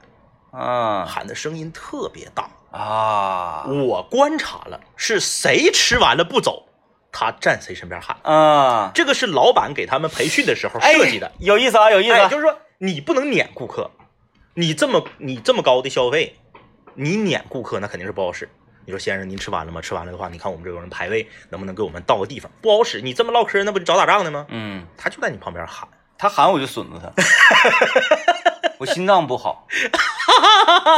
[0.51, 1.05] 啊。
[1.05, 2.49] 喊的声音特别大。
[2.71, 3.65] 啊。
[3.67, 6.69] 我观察了，是谁吃完了不走，
[7.11, 8.15] 他站谁身边喊。
[8.23, 13.91] 啊，这个是老板给他们培训的时候哎设计的，有意思啊，有意思就是说你不能撵顾客，
[14.53, 16.35] 你这么你这么高的消费，
[16.95, 18.49] 你撵顾客那肯定是不好使。
[18.85, 19.79] 你说先生您吃完了吗？
[19.79, 22.51] 吃完了的话，你看我们这有人排位，能不能给我们到个地方？
[22.61, 24.45] 不好使，你这么唠嗑，那不就找打仗的吗？
[24.49, 25.87] 嗯，他就在你旁边喊，
[26.17, 27.13] 他喊我就损了他，
[28.79, 29.67] 我心脏不好，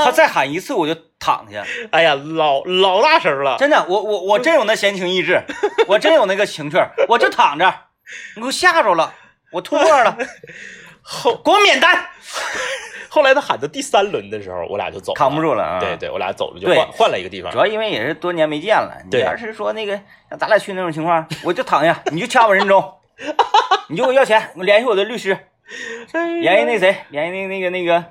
[0.06, 5.44] 他再喊一次我就躺下，哎呀，老老大声了，真的，我我我真有那闲情逸致，
[5.88, 6.78] 我真有那个情趣，
[7.10, 7.72] 我就躺着，
[8.36, 9.14] 你给我吓着了，
[9.52, 10.18] 我吐沫了，
[11.02, 12.10] 后给我免单，
[13.14, 15.80] 后来他喊到第三轮的时候，我俩就走了，扛不住了啊。
[15.80, 17.52] 对对，我俩走了，就换换了一个地方。
[17.52, 17.60] 主。
[17.60, 19.22] 要因为也是多年没见了，你对。
[19.22, 19.94] 要是说那个
[20.32, 22.84] 像咱俩去那种情况，我就躺下，你就掐我人中，
[23.90, 25.38] 你就给我要钱，我联系我的律师，
[26.42, 28.04] 联系那谁，联系那那个那个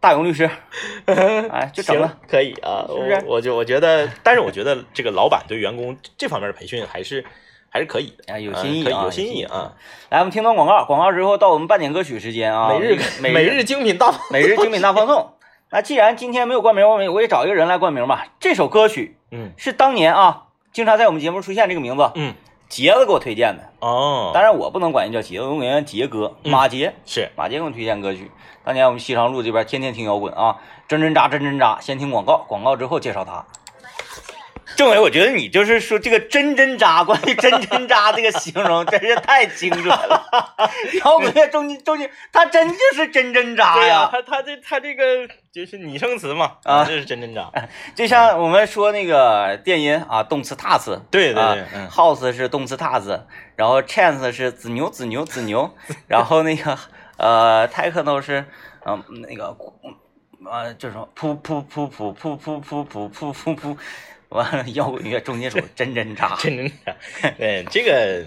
[0.00, 0.48] 大勇律师，
[1.04, 2.16] 哎，就整行了。
[2.26, 3.14] 可以啊，是不是？
[3.26, 7.22] 我我就我觉得，但是我觉得这个老板对员工这方面的培训还是
[7.70, 9.72] 还是可以的，啊，有嗯新意啊，有新意啊。
[10.10, 15.32] 来，我们听段广告，广告之后到我们半点歌曲时间啊，每日每每日精品大方，每日精品大放送。
[15.70, 18.26] 那既然今天没有冠名，我们我也找一个人来冠名吧。
[18.40, 22.34] 这首歌曲嗯是当年啊，经常在我们节目出现这个名字，嗯
[22.70, 23.64] 杰子给我推荐的。
[23.80, 26.94] 哦，当然我不能管人叫杰子，我管人叫杰哥，嗯马杰。
[27.04, 28.30] 是马杰给我推荐歌曲。
[28.64, 31.78] 当年我们西昌路这边天天听摇滚啊，真真扎真真扎。
[31.80, 33.44] 先听广告，广告之后介绍他。
[34.76, 40.24] 政委，我觉得你就是说这个真真扎，关于真真扎这个形容真是太精准了。
[41.04, 44.08] 摇滚乐中间中间，他真就是真真扎对呀、呀。
[44.12, 47.50] 他他这他这个就是拟声词嘛，啊这是真真扎，
[47.94, 53.20] 就像我们说那个电音啊，动词 task，对对啊对，嗯，，house 是动词 task，
[53.56, 55.74] 然后 chance 是子牛子牛子牛，
[56.06, 56.78] 然后那个
[57.16, 58.44] 呃 techno 是
[58.84, 59.56] 嗯、那个
[60.50, 63.76] 呃就是什么噗噗噗噗噗噗噗噗噗噗噗，
[64.30, 66.94] 完了摇滚乐重金属真真渣，真真渣，
[67.38, 68.24] 对这个，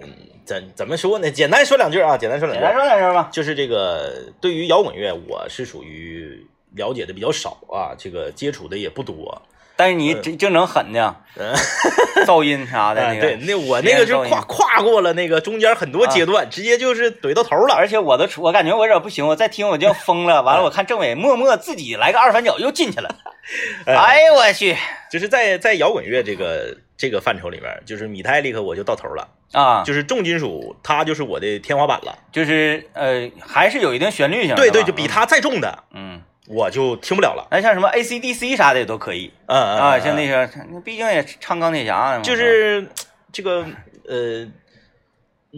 [0.00, 0.08] 嗯，
[0.44, 1.30] 怎怎么说呢？
[1.30, 3.28] 简单说两句啊，简单说两句简单句，说两句吧。
[3.32, 9.42] 就是这个对于摇滚乐，我是属于了解的比较少啊，这个接触的也不多。
[9.74, 11.52] 但是你这净整狠的，嗯
[12.26, 17.74] 噪音啥的对，那我那个就跨跨过了那个中间很多阶段，直接就是怼到头了。
[17.74, 20.42] 而且我都我感觉我有点不行，我再听我就要疯了。
[20.42, 23.16] 完了，我看政委默默自己来个二反脚又进去了，
[23.86, 24.76] 哎呦我去
[25.10, 29.82] 就是在在摇滚乐这个这个范畴里面，就是米泰利克我就到头了，啊！
[29.84, 32.16] 就是重金属，它就是我的天花板了。
[32.30, 34.54] 就是呃，还是有一定旋律性。
[34.54, 37.48] 对对，就比它再重的，嗯，我就听不了了。
[37.50, 40.48] 那像什么 AC/DC 啥的也都可以嗯嗯啊，嗯像那个，
[40.84, 42.86] 毕竟也唱钢铁侠，就是
[43.32, 43.66] 这个
[44.08, 44.48] 呃，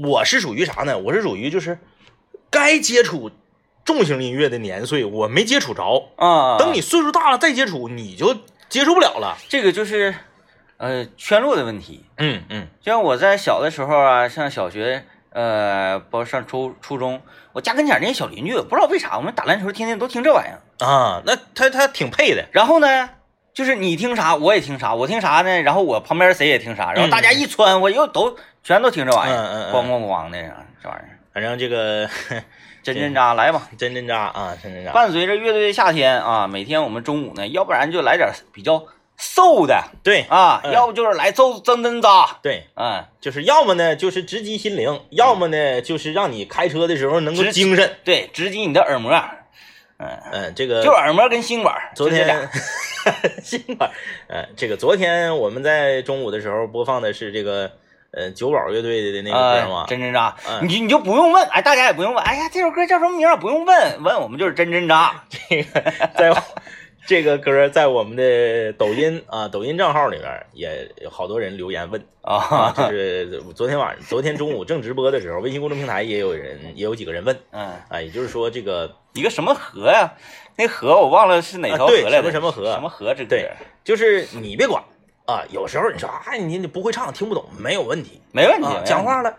[0.03, 0.99] 我是属于啥呢？
[0.99, 1.79] 我是属于就是
[2.51, 3.31] 该接触
[3.85, 6.11] 重型音乐的年岁，我没接触着。
[6.17, 8.35] 啊，等你岁数大了再接触，你就
[8.69, 9.37] 接触不了了。
[9.49, 10.15] 这个就是
[10.79, 12.05] 呃圈落的问题。
[12.19, 17.21] 嗯嗯就像我在小的时候啊，上小学，呃，包括上初初中，
[17.53, 20.87] 我家跟前那些小邻居，不知道为啥，我们打篮球天天都听这玩意儿。
[20.87, 22.47] 啊，那他他挺配的。
[22.53, 23.11] 然后呢，
[23.53, 25.61] 就是你听啥我也听啥，我听啥呢？
[25.63, 32.09] 然后我旁边谁也听啥，然后大家一穿，我又都全都听这玩意儿，咣咣咣的啥这玩意儿，反正这个
[32.85, 33.69] 真真扎来吧。
[33.79, 34.93] 真真扎啊，真真扎。
[34.93, 38.85] 伴随着乐队的夏天啊，每天我们中午呢，要不然就来点比较
[39.17, 40.73] 瘦的对啊，嗯。
[40.73, 47.97] 要不就是来揍真真扎，对，嗯，就是要么呢就是直击心灵，要么呢就是让你开车的时候能够直精神。
[48.05, 49.13] 对，直击你的耳膜，
[49.99, 52.51] 嗯，嗯，这个就是耳膜跟心管，昨就这俩天
[53.43, 53.91] 新款，
[54.29, 57.71] 呃，这个昨天我们在中午的时候播放的是这个
[58.17, 63.37] 呃九宝乐队的那个歌嘛啊，，真真扎，嗯你你就不用问，哎，大家也不用问，哎呀，这首歌叫什么名儿？
[63.37, 65.81] 不用问，问我们就是真真扎， 这个
[66.15, 66.43] 在
[67.07, 80.15] 这个歌在我们的抖音啊抖音账号里边也有好多人留言问啊，啊， 就是昨天晚上昨天中午正直播的时候，微信公众平台也有人也有几个人问嗯，啊，也就是说这个一个什么河呀？
[80.57, 83.51] 那河我忘了是哪条河来的，什么什么河什么河之歌对，
[83.83, 84.83] 就是你别管
[85.27, 89.35] 啊，有时候你说哎你你不会唱听不懂没有问题没问题啊，，讲话了。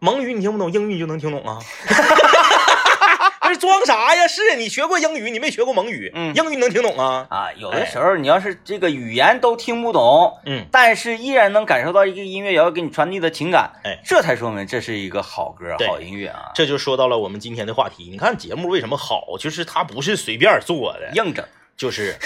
[0.00, 1.58] 蒙语你听不懂，英语你就能听懂啊！
[3.42, 4.28] 这装啥呀？
[4.28, 7.26] 是你学过英语，你没学过蒙语，嗯英语能听懂啊？
[7.30, 18.08] 啊，有的时候你要是这个语言都听不懂，嗯，但是依然能感受到一个音乐要给你传递的情感，哎这才说明这是一个好歌、好音乐啊，这就说到了我们今天的话题。
[18.10, 21.44] 你看节目为什么好，就是它不是随便做的，硬整。
[21.76, 22.16] 就是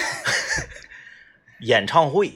[1.61, 2.33] 演唱会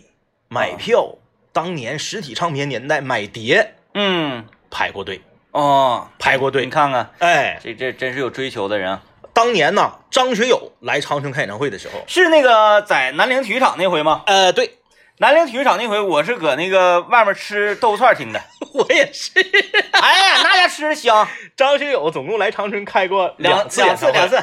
[0.50, 1.16] 买票，
[1.52, 6.64] 当年实体唱片年代买碟嗯，排过队，哦，排过队。
[6.66, 9.02] 你看看，哎，这这真是有追求的人啊。
[9.34, 14.24] 当年呢，张学友来长春开演唱会的时候，是那个在南陵体育场那回吗？
[14.26, 14.78] 呃，对
[15.20, 18.42] 南陵体育场那回，我是搁那个外面吃豆腐串听的。
[18.74, 19.32] 我也是。
[19.92, 24.38] 哎呀，那家吃的香， 张学友总共来长春开过两次两次两次。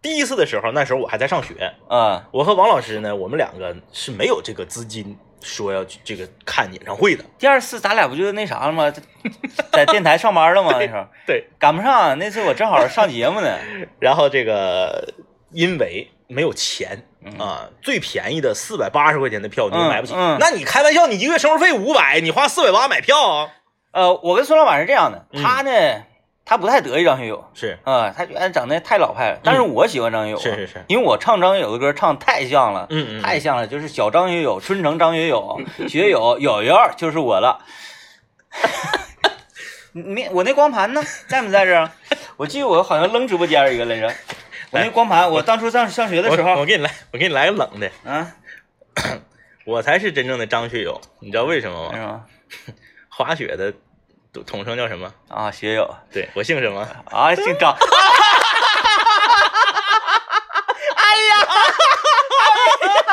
[0.00, 7.24] 第一次的时候，那时候我还在上学，嗯我和王老师呢，我们两个是没有这个资金说要去这个看演唱会的。
[7.38, 8.90] 第二次咱俩不就那啥了吗？
[8.90, 9.02] 在
[9.72, 10.72] 在电台上班了吗？
[10.78, 13.58] 那时候对，赶不上，那次我正好上节目呢。
[14.00, 15.12] 然后这个
[15.50, 20.14] 因为没有钱嗯啊，最便宜的四百八十块钱的票你买不起。
[20.16, 23.48] 嗯那你开玩笑，你一个月生活费五百，你花四百八买票啊？
[23.92, 25.70] 呃，我跟孙老板是这样的，嗯他呢，
[26.44, 29.40] 他不太得意张学友，是啊、他觉得长得太老派了。
[29.44, 37.60] 但是我喜欢张学友、啊是是是，因为我唱张学友的歌唱太像了，嗯嗯嗯太像了，就是小张学友、春城张学友、学友、友友就是我了。
[39.92, 41.02] 你，我那光盘呢？
[41.28, 41.90] 在没在这？
[42.36, 44.12] 我记得我好像扔直播间一个来着。
[44.70, 48.32] 我那光盘，我当初上上学的时候我，给你来，我给你来个冷的，啊，
[49.66, 52.24] 我才是真正的张学友，你知道为什么吗？
[53.08, 53.72] 滑雪的
[54.32, 55.12] 统统称叫什么？
[55.28, 56.80] 啊，学友对我姓什么？
[57.10, 57.76] 啊，姓张。
[60.96, 61.36] 哎呀，
[62.40, 62.46] 哎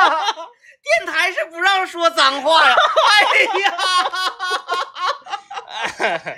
[0.82, 2.74] 电台是不让说脏话呀！
[6.00, 6.36] 哎呀，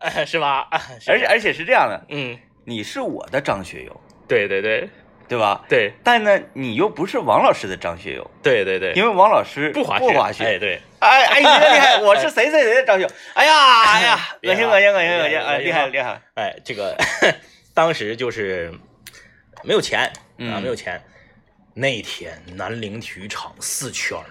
[0.00, 0.66] 哎是吧？
[1.06, 4.88] 而且而且是这样的，嗯，你是我的张学友，对对对
[5.28, 5.62] 对吧？
[5.68, 10.58] 对但呢，你又不是王老师的张学友，对对对，因为王老师不滑不滑哎雪。
[10.58, 11.98] 对，哎哎，你这厉害！
[12.02, 13.10] 我是谁谁谁的张学友？
[13.34, 15.30] 哎呀哎呀， 恶心恶心恶心恶心！
[15.30, 16.20] 别哎，厉害厉害！
[16.34, 16.96] 哎，这个
[17.74, 18.72] 当时就是
[19.62, 21.02] 没有钱啊，嗯没有钱。
[21.74, 24.24] 那天南陵体育场四圈儿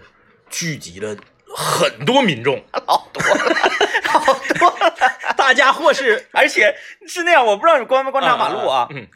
[0.50, 1.16] 聚集了
[1.56, 2.56] 很多民众，
[2.88, 3.56] 老多了，
[4.10, 4.94] 好多了。
[5.38, 6.76] 大家或是而且
[7.08, 8.88] 是那样，我不知道你观没观察马路啊？
[8.92, 9.08] 嗯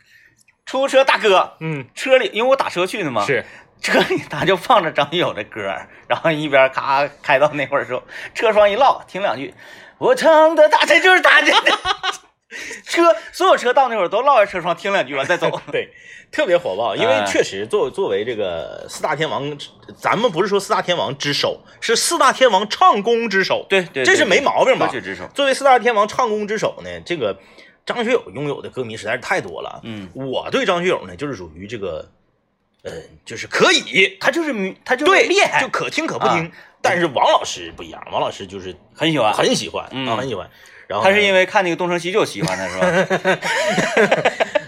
[0.66, 3.44] 出租车大哥嗯，车里，因为我打车去的嘛，是
[3.82, 5.62] 车里他就放着张学友的歌，
[6.08, 9.54] 然后一边咔开到那会儿时候，车窗一落，听两句，
[9.98, 11.52] 我唱的大，这就是他这
[12.84, 15.62] 车，所有车到那会儿都落在车窗听两句完再走。
[15.72, 15.94] 对，
[16.32, 16.96] 特别火爆。
[16.96, 19.56] 因为哎确实作作为这个四大天王，
[19.96, 23.68] 咱们不是说四大天王之首，是四大天王唱功之首。
[23.70, 24.92] 对对，这是没毛病吧。
[25.34, 27.38] 作为四大天王唱功之首呢，这个
[27.86, 29.80] 张学友拥有的歌迷实在是太多了。
[29.84, 32.10] 嗯，我对张学友呢，就是属于这个，
[32.90, 36.52] 呃，就是可以，他就是，他就是对，厉害，就可听可不听。
[36.82, 39.34] 但是王老师不一样，王老师就是很喜欢。
[39.34, 40.50] 很喜欢，嗯啊，很喜欢。
[40.88, 43.48] 然后他是因为，看那个东成西就喜欢他是吧？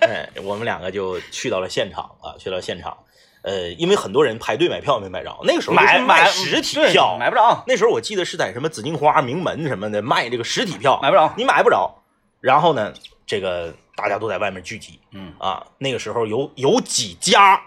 [0.08, 2.96] 哎，我们两个就去到了现场啊，去到现场。
[3.44, 11.34] 呃，因为很多人排队买票没买着，那个时候买买实体票，买不着，那时候我记得是在什么紫荆花、名门什么的卖这个实体票，买不着。
[11.36, 12.04] 你买不着。
[12.40, 12.94] 然后呢，
[13.26, 15.66] 这个大家都在外面聚集嗯，啊。
[15.80, 17.60] 那个时候有有几家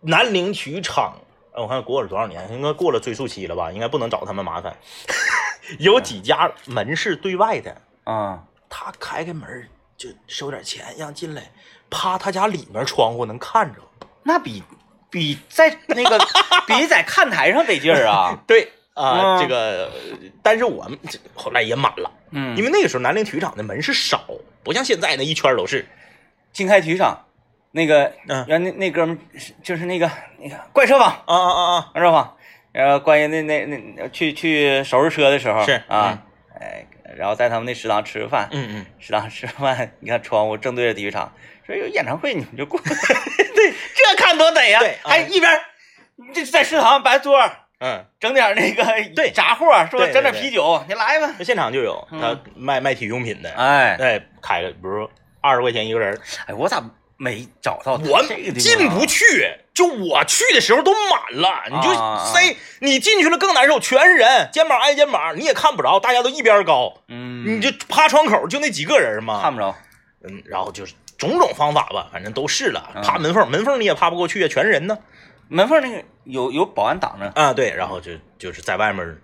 [0.00, 1.14] 南陵体育场，
[1.52, 3.70] 呃我看过了多少年，应该过了追溯期了吧？
[3.70, 4.76] 应该不能找他们麻烦。
[5.78, 11.50] 有几家门是对外的，啊，他开开门就收点钱让进来，
[11.90, 13.80] 趴他家里面窗户能看着。
[14.22, 14.62] 那比
[15.10, 16.18] 比在那个
[16.66, 18.36] 比在看台上得劲儿啊。
[18.46, 19.90] 对啊、嗯这个，
[20.42, 22.10] 但是我们这后来也满了。
[22.30, 24.24] 嗯，因为那个时候南陵体育场的门是少，
[24.62, 25.86] 不像现在那一圈都是。
[26.52, 27.26] 经开体育场
[27.72, 28.44] 那个嗯。
[28.48, 29.18] 原那那哥们
[29.62, 31.90] 就是那个那个怪车坊，啊啊啊啊！
[31.92, 32.36] 怪车坊。
[32.72, 36.22] 然后关于那那那去去收拾车的时候是啊，
[36.60, 41.32] 哎，然后在他们那食堂吃个饭，嗯嗯，食堂吃饭，你看窗户正对着体育场，
[41.66, 42.78] 说有演唱会你们就过。
[42.78, 42.84] 来，
[43.56, 44.78] 对，这看多得呀！
[44.78, 45.60] 对还一边儿
[46.32, 47.40] 这在食堂摆桌
[47.80, 48.84] 嗯，整点那个
[49.16, 49.32] 对。
[49.32, 51.34] 杂货，说对对整点啤酒，你来吧。
[51.42, 52.20] 现场就有嗯。
[52.20, 53.96] 他卖卖体育用品的，哎。
[53.96, 55.10] 哎，开个比如
[55.40, 56.16] 二十块钱一个人，
[56.46, 56.80] 哎，我咋
[57.22, 58.22] 没找到我
[58.54, 69.76] 进不去，就我去的时候都满了，你就啊塞，你进去了更难受，全是人，肩膀挨肩膀，你也看不着，大家都一边高，嗯，你就趴窗口就那几个人嘛，看不着。
[70.22, 73.02] 嗯，然后就是种种方法吧，反正都试了，嗯。
[73.02, 74.96] 趴门缝，门缝你也趴不过去啊，全是人呢。
[75.48, 79.18] 门缝那个有有保安挡着，啊，对，然后就就是在外面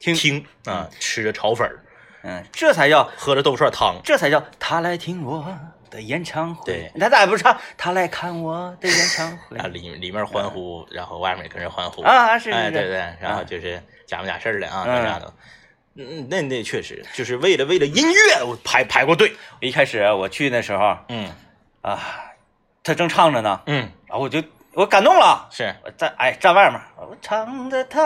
[0.00, 0.44] 听听。
[0.64, 1.84] 啊，吃着炒粉儿，
[2.24, 5.46] 嗯，这才叫喝着豆腐串汤，这才叫他来听我
[5.92, 6.64] 的演唱会。
[6.64, 7.56] 对，他咋不唱？
[7.76, 9.56] 他来看我的演唱会。
[9.58, 12.02] 啊，里里面欢呼，然后外面跟着欢呼。
[12.02, 12.66] 啊，是哎，是。
[12.66, 14.94] 是，对对，然后就是假模假式的啊，嗯。
[14.94, 15.32] 那啥的。
[15.94, 19.36] 嗯，那那确实就是为了为了音乐，我排排过队。
[19.60, 21.30] 我一开始我去那时候嗯。
[21.82, 22.00] 啊，
[22.82, 28.00] 他正唱着呢，嗯，然后我就我感动了，是，我在哎站外面，我唱的他，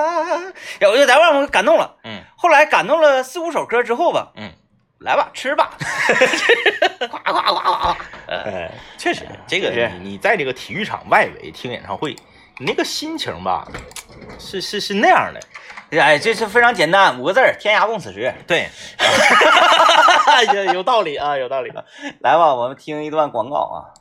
[0.81, 1.97] 然后我就在外面我感动了。
[2.03, 2.23] 嗯。
[2.37, 4.51] 后来感动了四五首歌之后吧，嗯，
[4.99, 5.77] 来吧吃吧，
[7.11, 12.17] 夸夸夸夸夸，呃，哎，确实，这个是你你在这个体育场外围听演唱会，
[12.59, 13.69] 你那个心情吧，
[14.39, 15.41] 是是是那样的。
[16.01, 18.35] 哎，这是非常简单，五个字儿：天涯共此时。
[18.47, 18.69] 对，
[20.53, 21.71] 有有道理啊，有道理。
[22.21, 23.95] 来吧，我们听一段广告啊。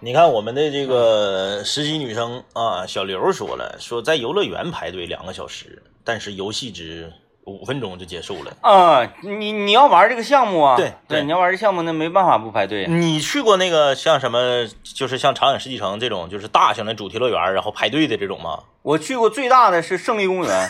[0.00, 7.12] 你看我们的这个实习女生啊，小刘说了，说在游乐园排队两个小时，但是游戏只
[7.48, 8.52] 五分钟就结束了。
[8.60, 10.76] 啊、你你要玩这个项目啊？
[10.76, 12.86] 对对对，你要玩这项目，那没办法不排队。
[12.86, 18.60] 你去过那个像什么，就是像长影世纪城这种，就是大型的主题乐园，然后排队的这种吗？
[18.82, 20.68] 我去过最大的是胜利公园。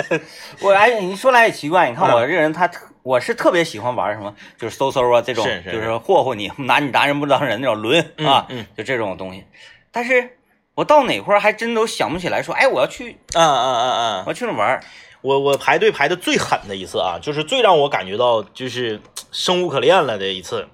[0.62, 9.44] 我哎，你说来也奇怪，你看我这人，他特我是特别喜欢玩什么，就是嗖嗖啊这种，是是就是霍霍你，拿你当人不当人那种轮啊，嗯嗯就这种东西。
[9.90, 10.38] 但是
[10.74, 14.30] 我到哪块儿还真都想不起来，说哎，我要去，啊啊啊啊我！
[14.30, 14.80] 要去那玩儿。
[15.20, 19.00] 我我排队排的最狠的一次啊，就是最让我感觉到就是
[19.32, 20.66] 生无可恋了的一次，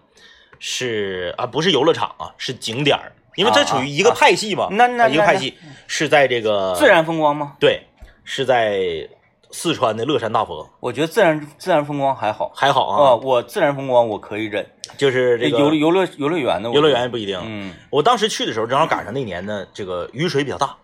[0.59, 4.69] 是啊，不是游乐场啊，是景点儿，因为这属于一个派系嘛，
[5.09, 5.55] 一个派系
[5.87, 7.55] 是在这个自然风光吗？
[7.59, 7.83] 对，
[8.23, 9.09] 是在
[9.51, 12.51] 四川的乐山大佛，我觉得自然自然风光还好。
[12.55, 14.67] 还好啊、啊，我自然风光我可以忍，
[14.97, 17.41] 就是这个游游乐游乐园的我游乐园不一定。
[17.45, 20.77] 嗯，我当时去的时候正好赶上那年呢，这个雨水比较大，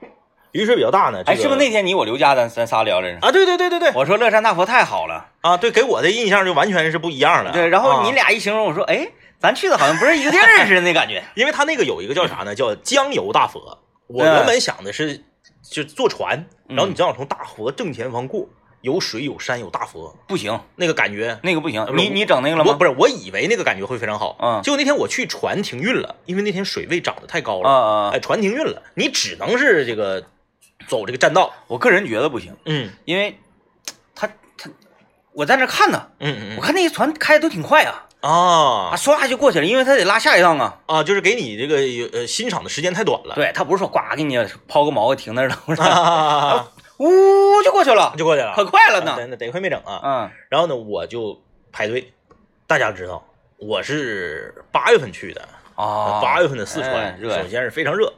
[0.53, 3.19] 雨水比较大呢，这哎，是不是那天你我刘佳咱咱仨聊来着？
[3.27, 3.31] 啊？
[3.33, 7.53] 对对对对对，我说乐山大佛太好了，啊，对，给我的印象就完全是不一样了。
[7.53, 11.23] 对，然后你啊俩一形容，我说，哎，咱去的好像不是一个地儿似的那感觉。
[11.37, 12.55] 因为他那个有一个叫啥呢？
[12.55, 13.79] 叫江油大佛。
[14.09, 15.23] 我嗯原本想的是，
[15.63, 16.37] 就坐船，
[16.69, 18.49] 嗯然后你正好从大佛正前方过，
[18.81, 21.39] 有水有山有大佛，不行，那个感觉。
[21.45, 22.73] 那个不行你你整那个了吗？
[22.77, 30.25] 不是，我以为那个感觉会非常好，嗯结果那天我去船停运了，因为那天水位涨得太高了，啊啊啊哎，船停运了，你只能是这个
[30.89, 33.39] 走这个栈道，我个人觉得不行，嗯因为
[34.15, 34.27] 他
[34.59, 34.71] 他
[35.33, 40.79] 我在那看呢，嗯嗯我看那些船开的都挺快啊，嗯啊啊，唰就过去了，因为他得拉下一趟啊。
[40.87, 41.77] 啊，就是给你这个
[42.19, 44.37] 呃欣赏的时间太短了，对他不是说呱给你
[44.69, 46.69] 抛个锚停那儿了， 不是，啊，
[46.99, 49.13] 呜就过去了，就过去了，可快了呢。
[49.13, 51.41] 啊得得亏没整啊，嗯然后呢，我就
[51.73, 52.13] 排队。
[52.67, 53.25] 大家知道，
[53.57, 58.13] 我是八月份去的，啊，八月份的四哎川，热呀首先是非常热，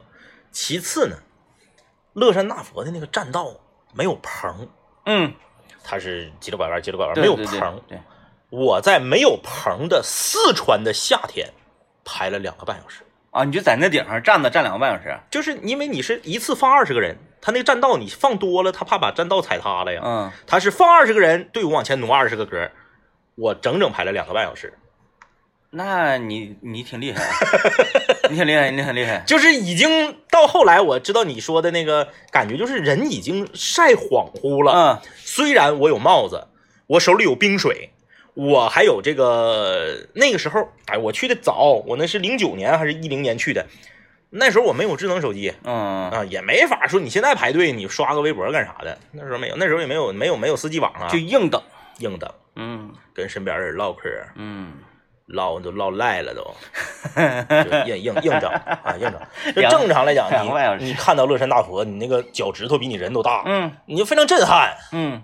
[0.51, 1.15] 其次呢，
[2.13, 3.51] 乐山大佛的那个栈道
[3.93, 4.67] 没有棚，
[5.05, 5.33] 嗯，
[5.83, 7.81] 它是急着拐弯，急着拐弯，没有棚。
[7.87, 7.99] 对，
[8.49, 11.49] 我在没有棚的四川的夏天
[12.05, 15.17] 排了两个半小时，啊，你就在那顶上站着站两个半小时。
[15.31, 20.01] 就是因为你是一次放二十个人，他那个栈道你放多了，他怕把栈道踩塌了呀。
[20.03, 22.69] 嗯，他是放二十个人，队伍往前挪二十个格，
[23.35, 24.77] 我整整排了两个半小时。
[25.75, 27.21] 那你你挺厉害，
[28.29, 29.23] 你挺厉害，你很厉害。
[29.25, 34.71] 就是已经到后来，我知道你说的那个感觉，就是人已经晒恍惚了。
[34.71, 36.47] 嗯虽然我有帽子，
[36.85, 37.89] 我手里有冰水，
[38.35, 43.65] 我还有这个那个时候，哎，我去的早，我那是零九年还是一零年去的，
[44.29, 51.59] 那时候我没有智能手机嗯啊，也没法说你现在排队你刷个微博干啥的，那时候没有，那时候也没有没有没有四 G 网啊，就硬等。
[51.99, 54.73] 硬等嗯跟身边人唠嗑，嗯，
[55.27, 56.43] 唠都唠赖了都，
[57.63, 59.53] 就硬硬硬整啊硬整。
[59.55, 60.29] 就正常来讲，
[60.79, 64.75] 你你看到乐山大佛，你那个脚趾头比你人都大，嗯你就非常震撼。
[64.91, 65.23] 嗯，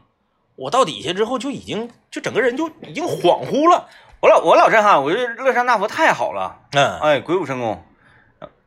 [0.56, 3.88] 我到底下之后就已经就整个人就已经恍惚了。
[4.22, 7.84] 我老我老震撼，我觉得乐山大佛太好了，嗯哎，鬼斧神工。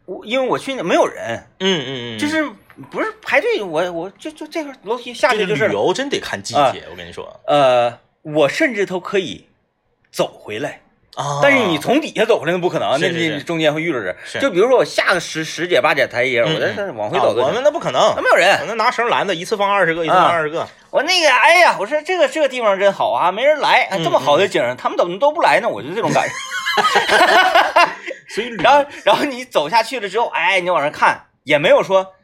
[0.05, 2.45] 我因为我去那没有人，嗯嗯嗯，就是
[2.91, 5.69] 不是排队，我我就就这个楼梯下去就是。
[5.69, 9.47] 旅游真得看季啊节，我跟你说呃，我甚至都可以
[10.11, 10.83] 走回来，
[11.15, 14.17] 啊但是你从底下走回来那不可能，那你中间会遇着人。
[14.41, 18.59] 就比如说我下个十十节八节台阶，嗯我再嗯再往回走啊我们那不可能那，没有人。
[18.67, 20.67] 那拿绳拦着，一次放二十个，一次放啊二十个。
[20.91, 25.69] 我那个，哎呀，我说这个这个地方真好啊，没人来，这么好的景，他们怎么都不来呢？
[25.69, 26.33] 我就这种感觉。
[28.35, 32.15] 所以旅 然后，然后你走下去了之后，哎，你往上看，也没有说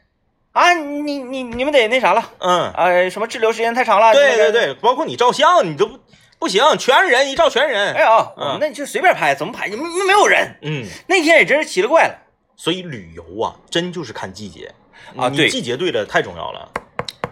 [0.53, 4.15] 啊，你你你们得那啥了嗯，啊，什么滞留时间太长了。
[4.15, 4.51] 对对。
[4.51, 6.01] 对，包括你照相，你都
[6.39, 7.95] 不不行，全是人，一照全是人。
[7.95, 9.69] 哎呀，我嗯们那就随便拍，怎么拍？
[9.69, 10.57] 没没有人。
[10.63, 12.15] 嗯，那天也真是奇了怪了。
[12.57, 14.73] 所以旅游啊，真就是看季节
[15.17, 16.71] 啊对季节对了太重要了。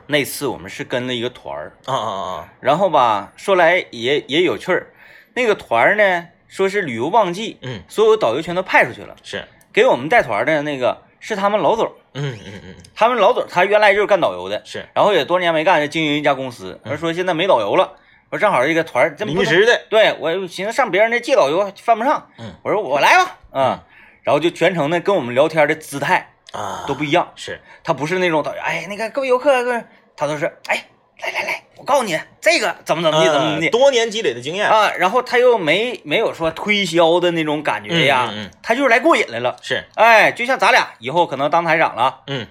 [0.09, 2.49] 那次我们是跟了一个团儿，啊啊啊！
[2.61, 4.93] 然后吧，说来也也有趣儿，
[5.35, 17.95] 那个团儿呢，说是旅游旺季，嗯，所有导游全都派出去了，是，给我们带团的那个是他们老总，嗯嗯嗯，他们老总他原来就是干导游的，是然后也多年没干，就经营一家公司，嗯他说现在没导游了，
[18.31, 22.55] 我说正好一个团这么临时的，对我寻思上别人那借导游犯不上，嗯。
[22.63, 23.79] 我说我来吧，嗯，
[24.23, 29.85] 然后就全程呢跟我们聊天的姿态啊，都不一样，是，他不是那种导游，哎，那个各位游客，各位，
[30.17, 30.85] 他都是哎，
[31.23, 33.67] 来来来，我告诉你这个怎么怎么地，怎么怎么地。
[33.67, 38.51] 呃多年积累的经验，啊，然后他又没没有说推销的那种感觉呀，嗯嗯嗯。
[38.63, 42.23] 他就是来过瘾来了，是，哎，就像咱俩以后可能当台长了。
[42.27, 42.47] 嗯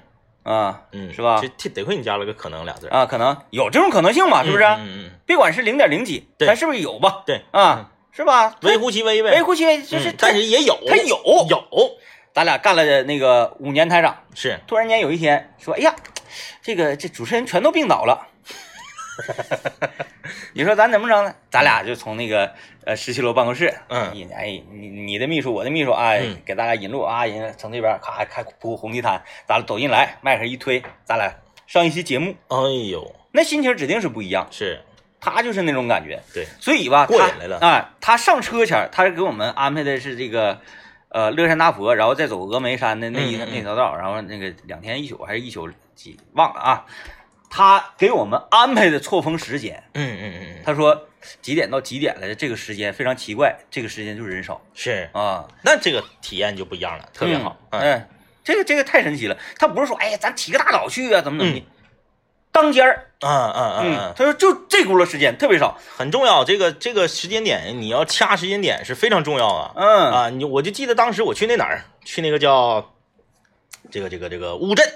[0.46, 4.64] 啊嗯，是吧这这得亏你加了个可能俩字儿，啊，可能有这种可能性嘛，是不是？
[4.64, 7.24] 嗯嗯嗯，别管是零点零几，对咱是不是有吧？
[7.26, 8.56] 对啊，是吧？
[8.62, 11.18] 微乎其微呗，微乎其微，就是嗯但是也有，他有
[11.50, 11.64] 有，
[12.32, 15.96] 咱俩干了那个五年台长，是，突然间有一天说，哎呀，
[16.62, 18.28] 这个这主持人全都病倒了。
[20.54, 21.34] 你说咱怎么整呢？
[21.50, 22.52] 咱俩就从那个
[22.86, 31.34] 呃十七楼办公室，嗯引哎你你的秘书，我的秘书啊，嗯给大家引路啊，引从这边咔开铺红地毯，咱俩走进来，麦克一推，咱俩
[31.68, 32.58] 上一期节目，哎
[32.90, 34.48] 呦，那心情指定是不一样。
[34.52, 34.82] 是，
[35.20, 40.60] 他就是那种感觉，对，所以吧，过瘾来了啊、他上车前他是给我们安排的是这个，
[41.10, 46.86] 呃，乐山大佛，然后再走峨眉山的那一、嗯嗯嗯那条道，然后那个两天一宿还是一宿几忘了啊。
[47.50, 51.08] 他给我们安排的错峰时间，嗯嗯嗯嗯，他说
[51.42, 54.62] 几点到几点来的这个时间非常奇怪，这个时间就是人少。
[54.74, 58.08] 是，啊，那这个体验就不一样了，特别好，嗯，
[58.44, 59.38] 这个这个太神奇了。
[59.58, 61.66] 他不是说哎呀，咱起个大早去啊，怎么怎么的，
[62.52, 69.72] 当间儿，嗯嗯嗯嗯嗯，，他说就这轱辘时间特别少，很重要，这个这个时间点你要掐时间点是非常重要啊。
[69.76, 70.12] 嗯。
[70.12, 72.94] 啊，你我就记得当时我去那哪儿，去那个叫
[73.92, 74.88] 这个这个这个乌镇，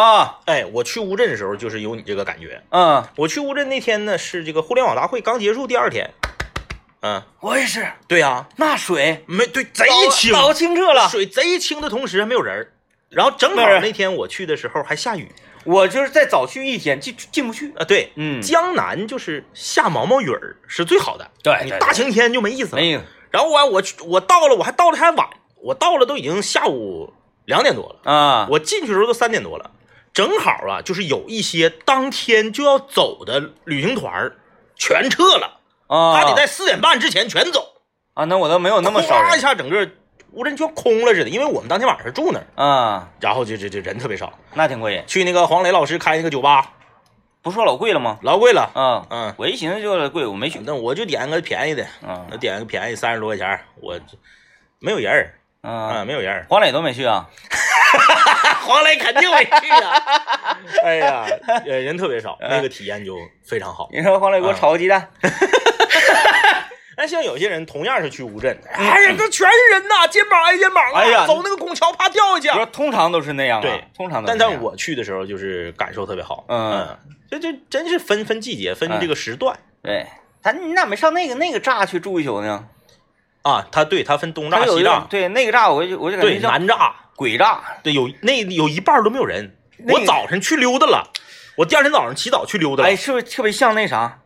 [0.00, 0.40] 啊。
[0.46, 2.62] 哎，我去乌镇的时候就是有你这个感觉。
[2.70, 6.10] 嗯，我去乌镇那天呢是这个互联网大会刚结束第二天，
[7.02, 9.24] 嗯，我也是，对呀、那水。
[9.26, 11.08] 没对贼清，老清澈了。
[11.08, 12.72] 水贼清的同时还没有人儿，
[13.10, 15.32] 然后正好那天我去的时候还下雨。
[15.64, 17.72] 我就是再早去一天进进不去。
[17.78, 18.42] 啊，对，嗯。
[18.42, 22.82] 江南就是下毛毛雨儿是最好的，对对你大晴天就没意思了。
[23.30, 25.26] 然后完我去我到了，我还到的还晚，
[25.62, 27.14] 我到了都已经下午
[27.46, 29.70] 两点多了，啊，我进去的时候都三点多了，
[30.14, 34.36] 正好啊，就是有一些当天就要走的旅行团儿
[34.76, 35.58] 全撤了，
[35.88, 37.82] 啊，他得在四点半之前全走，
[38.14, 39.90] 啊，那我倒没有那么少咵一下整个
[40.30, 45.02] 乌镇就空了似的，因为我们当天晚上住那儿，啊，然后就就就人特别少，那挺过瘾。
[45.06, 46.70] 去那个黄磊老师开那个酒吧。
[47.42, 48.18] 不说老贵了吗？
[48.22, 50.58] 老贵了，啊，嗯，我一寻思就是贵，我没去。
[50.64, 52.24] 那我就点个便宜的，啊。
[52.30, 54.00] 那点个便宜三十多块钱，我
[54.78, 55.34] 没有人儿。
[55.60, 56.46] 啊，啊，没有人儿。
[56.48, 57.28] 黄磊都没去啊。
[58.66, 60.02] 黄磊肯定没去啊！
[60.82, 61.24] 哎呀，
[61.66, 63.88] 呃人特别少，那个体验就非常好。
[63.92, 65.10] 你说黄磊给我炒个鸡蛋，
[66.96, 72.48] 那像有些人同样是去乌镇，哎呀，这全是人呐，肩膀挨肩膀啊，哎呀走那个拱桥怕掉下去。
[72.48, 74.54] 我说通常都是那样啊，对，通常都但是那样。
[74.54, 76.44] 在我去的时候，就是感受特别好。
[76.48, 76.96] 嗯
[77.30, 80.06] 这这真是分分季节，分这个时段对，
[80.40, 82.64] 咱你咋没上那个那个栅去住一宿呢？
[83.42, 83.66] 啊。
[83.72, 87.58] 他对他分东栅、西栅，对那个栅，我就我就感对觉像南栅，鬼栅。
[87.82, 89.56] 对有那有一半都没有人。
[89.78, 91.10] 那我早晨去溜达了，
[91.56, 92.88] 我第二天早上起早去溜达了。
[92.88, 94.20] 哎，是不是特别像那啥，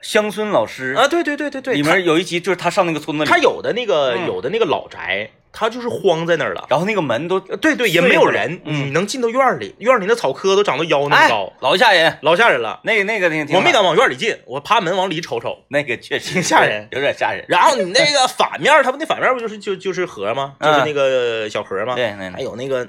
[0.00, 6.66] 乡村老师啊，对对对对对，里面有一集就是他上那个村子里，他有的那个、嗯有的那个老宅，它就是荒在那儿了。
[6.68, 12.18] 然后那个门都对对，也没有人，嗯你能进到院儿里，院儿里那草棵都长到腰那么哎高，老吓人。
[12.22, 12.80] 老吓人了。
[12.82, 15.56] 那个那个那个我没敢往院里进，我趴门往里瞅瞅。
[15.68, 17.44] 那个确实挺吓人 有点吓人。
[17.48, 20.56] 然后你那个反面儿，它不那反面儿不就是就就是河吗？
[20.58, 21.94] 嗯就是那个小河吗？
[21.94, 22.84] 对，那还有那个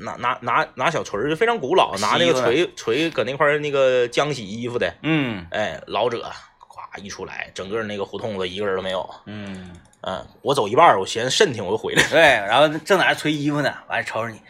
[0.00, 6.18] 拿拿拿拿小锤儿，非常古老，拿那个锤锤搁那块儿那个浆洗衣服的，嗯哎，老者
[6.68, 9.08] 咵一出来，整个那个胡同子一个人都没有。
[9.26, 9.70] 嗯，
[10.02, 12.08] 嗯，我走一半儿，我嫌渗挺，我就回来了。
[12.10, 14.40] 对，然后正在那吹衣服呢，完了瞅着你，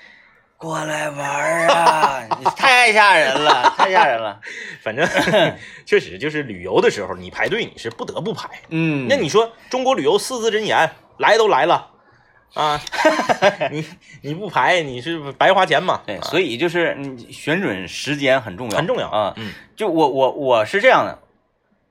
[0.56, 2.22] 过来玩儿啊！
[2.38, 4.40] 你太吓人了，太吓人了。
[4.82, 5.08] 反正
[5.86, 8.48] 确实就是旅游的时候，你排队你是不得不排。
[8.68, 11.90] 嗯，那你说中国旅游四字真言，来都来了
[12.54, 12.80] 啊，
[13.72, 13.84] 你
[14.22, 16.02] 你不排你是白花钱嘛？
[16.06, 19.32] 对，啊所以就是你选准时间很重要，很重要啊。
[19.36, 21.18] 嗯就我我我是这样的，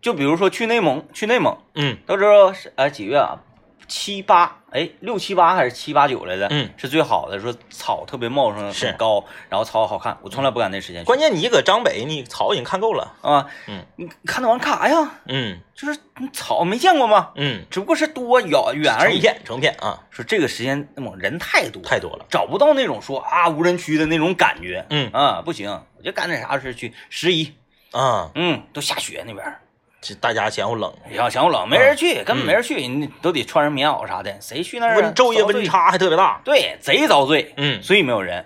[0.01, 3.39] 就比如说去内蒙，去内蒙嗯都知道是呃几月啊？
[3.87, 6.47] 七八哎六七八还是七八九来的？
[6.49, 13.13] 嗯，是最好的，说草特别茂盛，很高，然后草好看，我从来不敢那时间去关键你搁张北，你草已经看够了。
[13.21, 13.47] 啊。
[13.67, 15.11] 嗯，你看那玩意儿干啥呀？
[15.27, 17.31] 嗯就是你草没见过吗？
[17.35, 19.19] 嗯，只不过是多远远而已。
[19.19, 22.25] 成片成片啊，说这个时间那么人太多，太多了。
[22.29, 24.85] 找不到那种说啊无人区的那种感觉。
[24.89, 27.53] 嗯啊，不行，我就干点啥是去十一，
[27.91, 29.61] 啊，嗯，都下雪那边儿，
[30.07, 30.93] 这大家嫌我冷，
[31.29, 36.39] 嫌我冷，没人去，根本没人去，你都得穿上棉袄啥的，谁去那昼夜温，差还特别大。
[36.45, 38.45] 对，贼遭罪，嗯，所以没有人，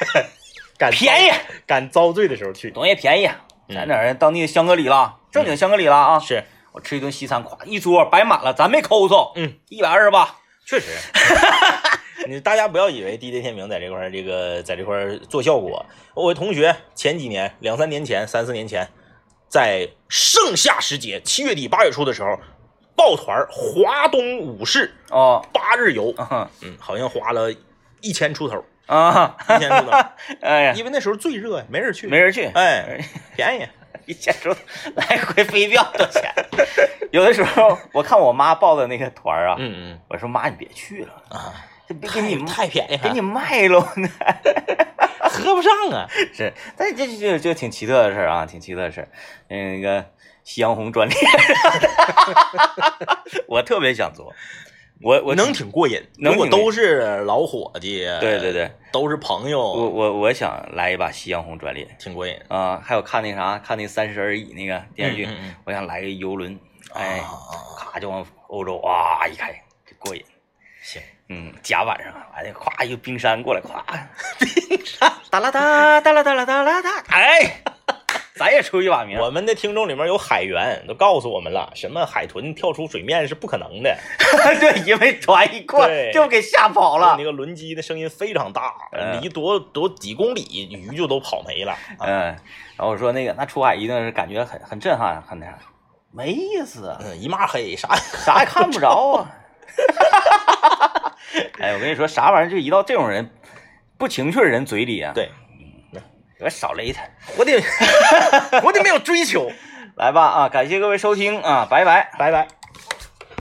[0.76, 1.30] 敢便宜，
[1.66, 2.70] 敢遭罪的时候去。
[2.70, 3.26] 东西便宜，
[3.68, 10.88] 嗯咱这儿当地的香格里拉，正经香格里拉啊，是，我吃一顿西餐，咵一桌摆满了，咱没抠搜，嗯，一百二十八，确实。
[12.28, 15.84] 你大家不要以为 DJ 天明在这块儿这个在这块儿做效果。
[16.14, 18.88] 我同学前几年两三年前三四年前，
[19.54, 22.40] 在盛夏时节七月底八月初的时候，
[22.96, 27.54] 抱团华东五市哦，八日游，啊嗯，好像花了
[28.00, 29.96] 一千出头，啊，一千出头，
[30.42, 32.98] 哎呀，因为那时候最热呀，没人去，没人去，哎，
[33.36, 33.68] 便宜，
[34.10, 34.48] 一千出
[34.96, 36.34] 来回飞票多少钱？
[37.12, 40.00] 有的时候我看我妈报的那个团啊，嗯嗯。
[40.08, 41.54] 我说妈你别去了，嗯啊，
[41.88, 43.86] 这别给你太太便宜了，给你卖喽。
[43.94, 44.08] 呢。
[45.42, 49.08] 喝不上啊， 是，但这就就挺奇特的事儿啊，挺奇特的事儿。
[49.48, 50.04] 嗯那个
[50.44, 51.16] 夕阳红专列，
[53.48, 54.32] 我特别想做，
[55.00, 56.00] 我我能挺过瘾。
[56.18, 62.36] 如果都是老伙计，对对对，都是朋友，我我我想来一把夕阳红专列挺过瘾。
[62.48, 66.58] 啊、还有看那啥，看那三十而已那个电视剧，嗯嗯嗯我想来个游轮，
[66.92, 67.22] 哎，
[67.78, 69.52] 咔就往欧洲哇一开，
[69.86, 70.22] 就过瘾。
[70.82, 73.82] 行，嗯，甲晚上完了，咵一个冰山过来，咵，
[74.38, 77.62] 冰山哒啦哒哒啦哒啦哒啦哒， 哎，
[78.36, 79.18] 咱也出一把名。
[79.18, 83.96] 我们的听众里面有海员，都告诉我们了，什么海豚跳出水面是不可能的，
[84.60, 87.24] 对，因为船一过就给吓跑了那。
[87.24, 91.72] 个轮机的声音非常大，嗯离多多几公里，鱼就都跑没了。
[91.72, 92.20] 啊嗯，
[92.76, 95.58] 然后我说那个那出海一定是感觉很很震撼，很那啥，
[96.12, 99.30] 没意思啊，嗯，一抹黑，啥啥也看不着啊。
[101.60, 103.30] 哎，我跟你说，啥玩意儿就一到这种人
[103.96, 105.30] 不情趣的人嘴里啊，对，
[106.40, 107.02] 我少勒他。
[107.36, 107.62] 我得
[108.62, 109.50] 我得没有追求，
[109.96, 112.10] 来吧啊，感谢各位收听啊，拜拜。
[112.18, 112.63] 拜拜。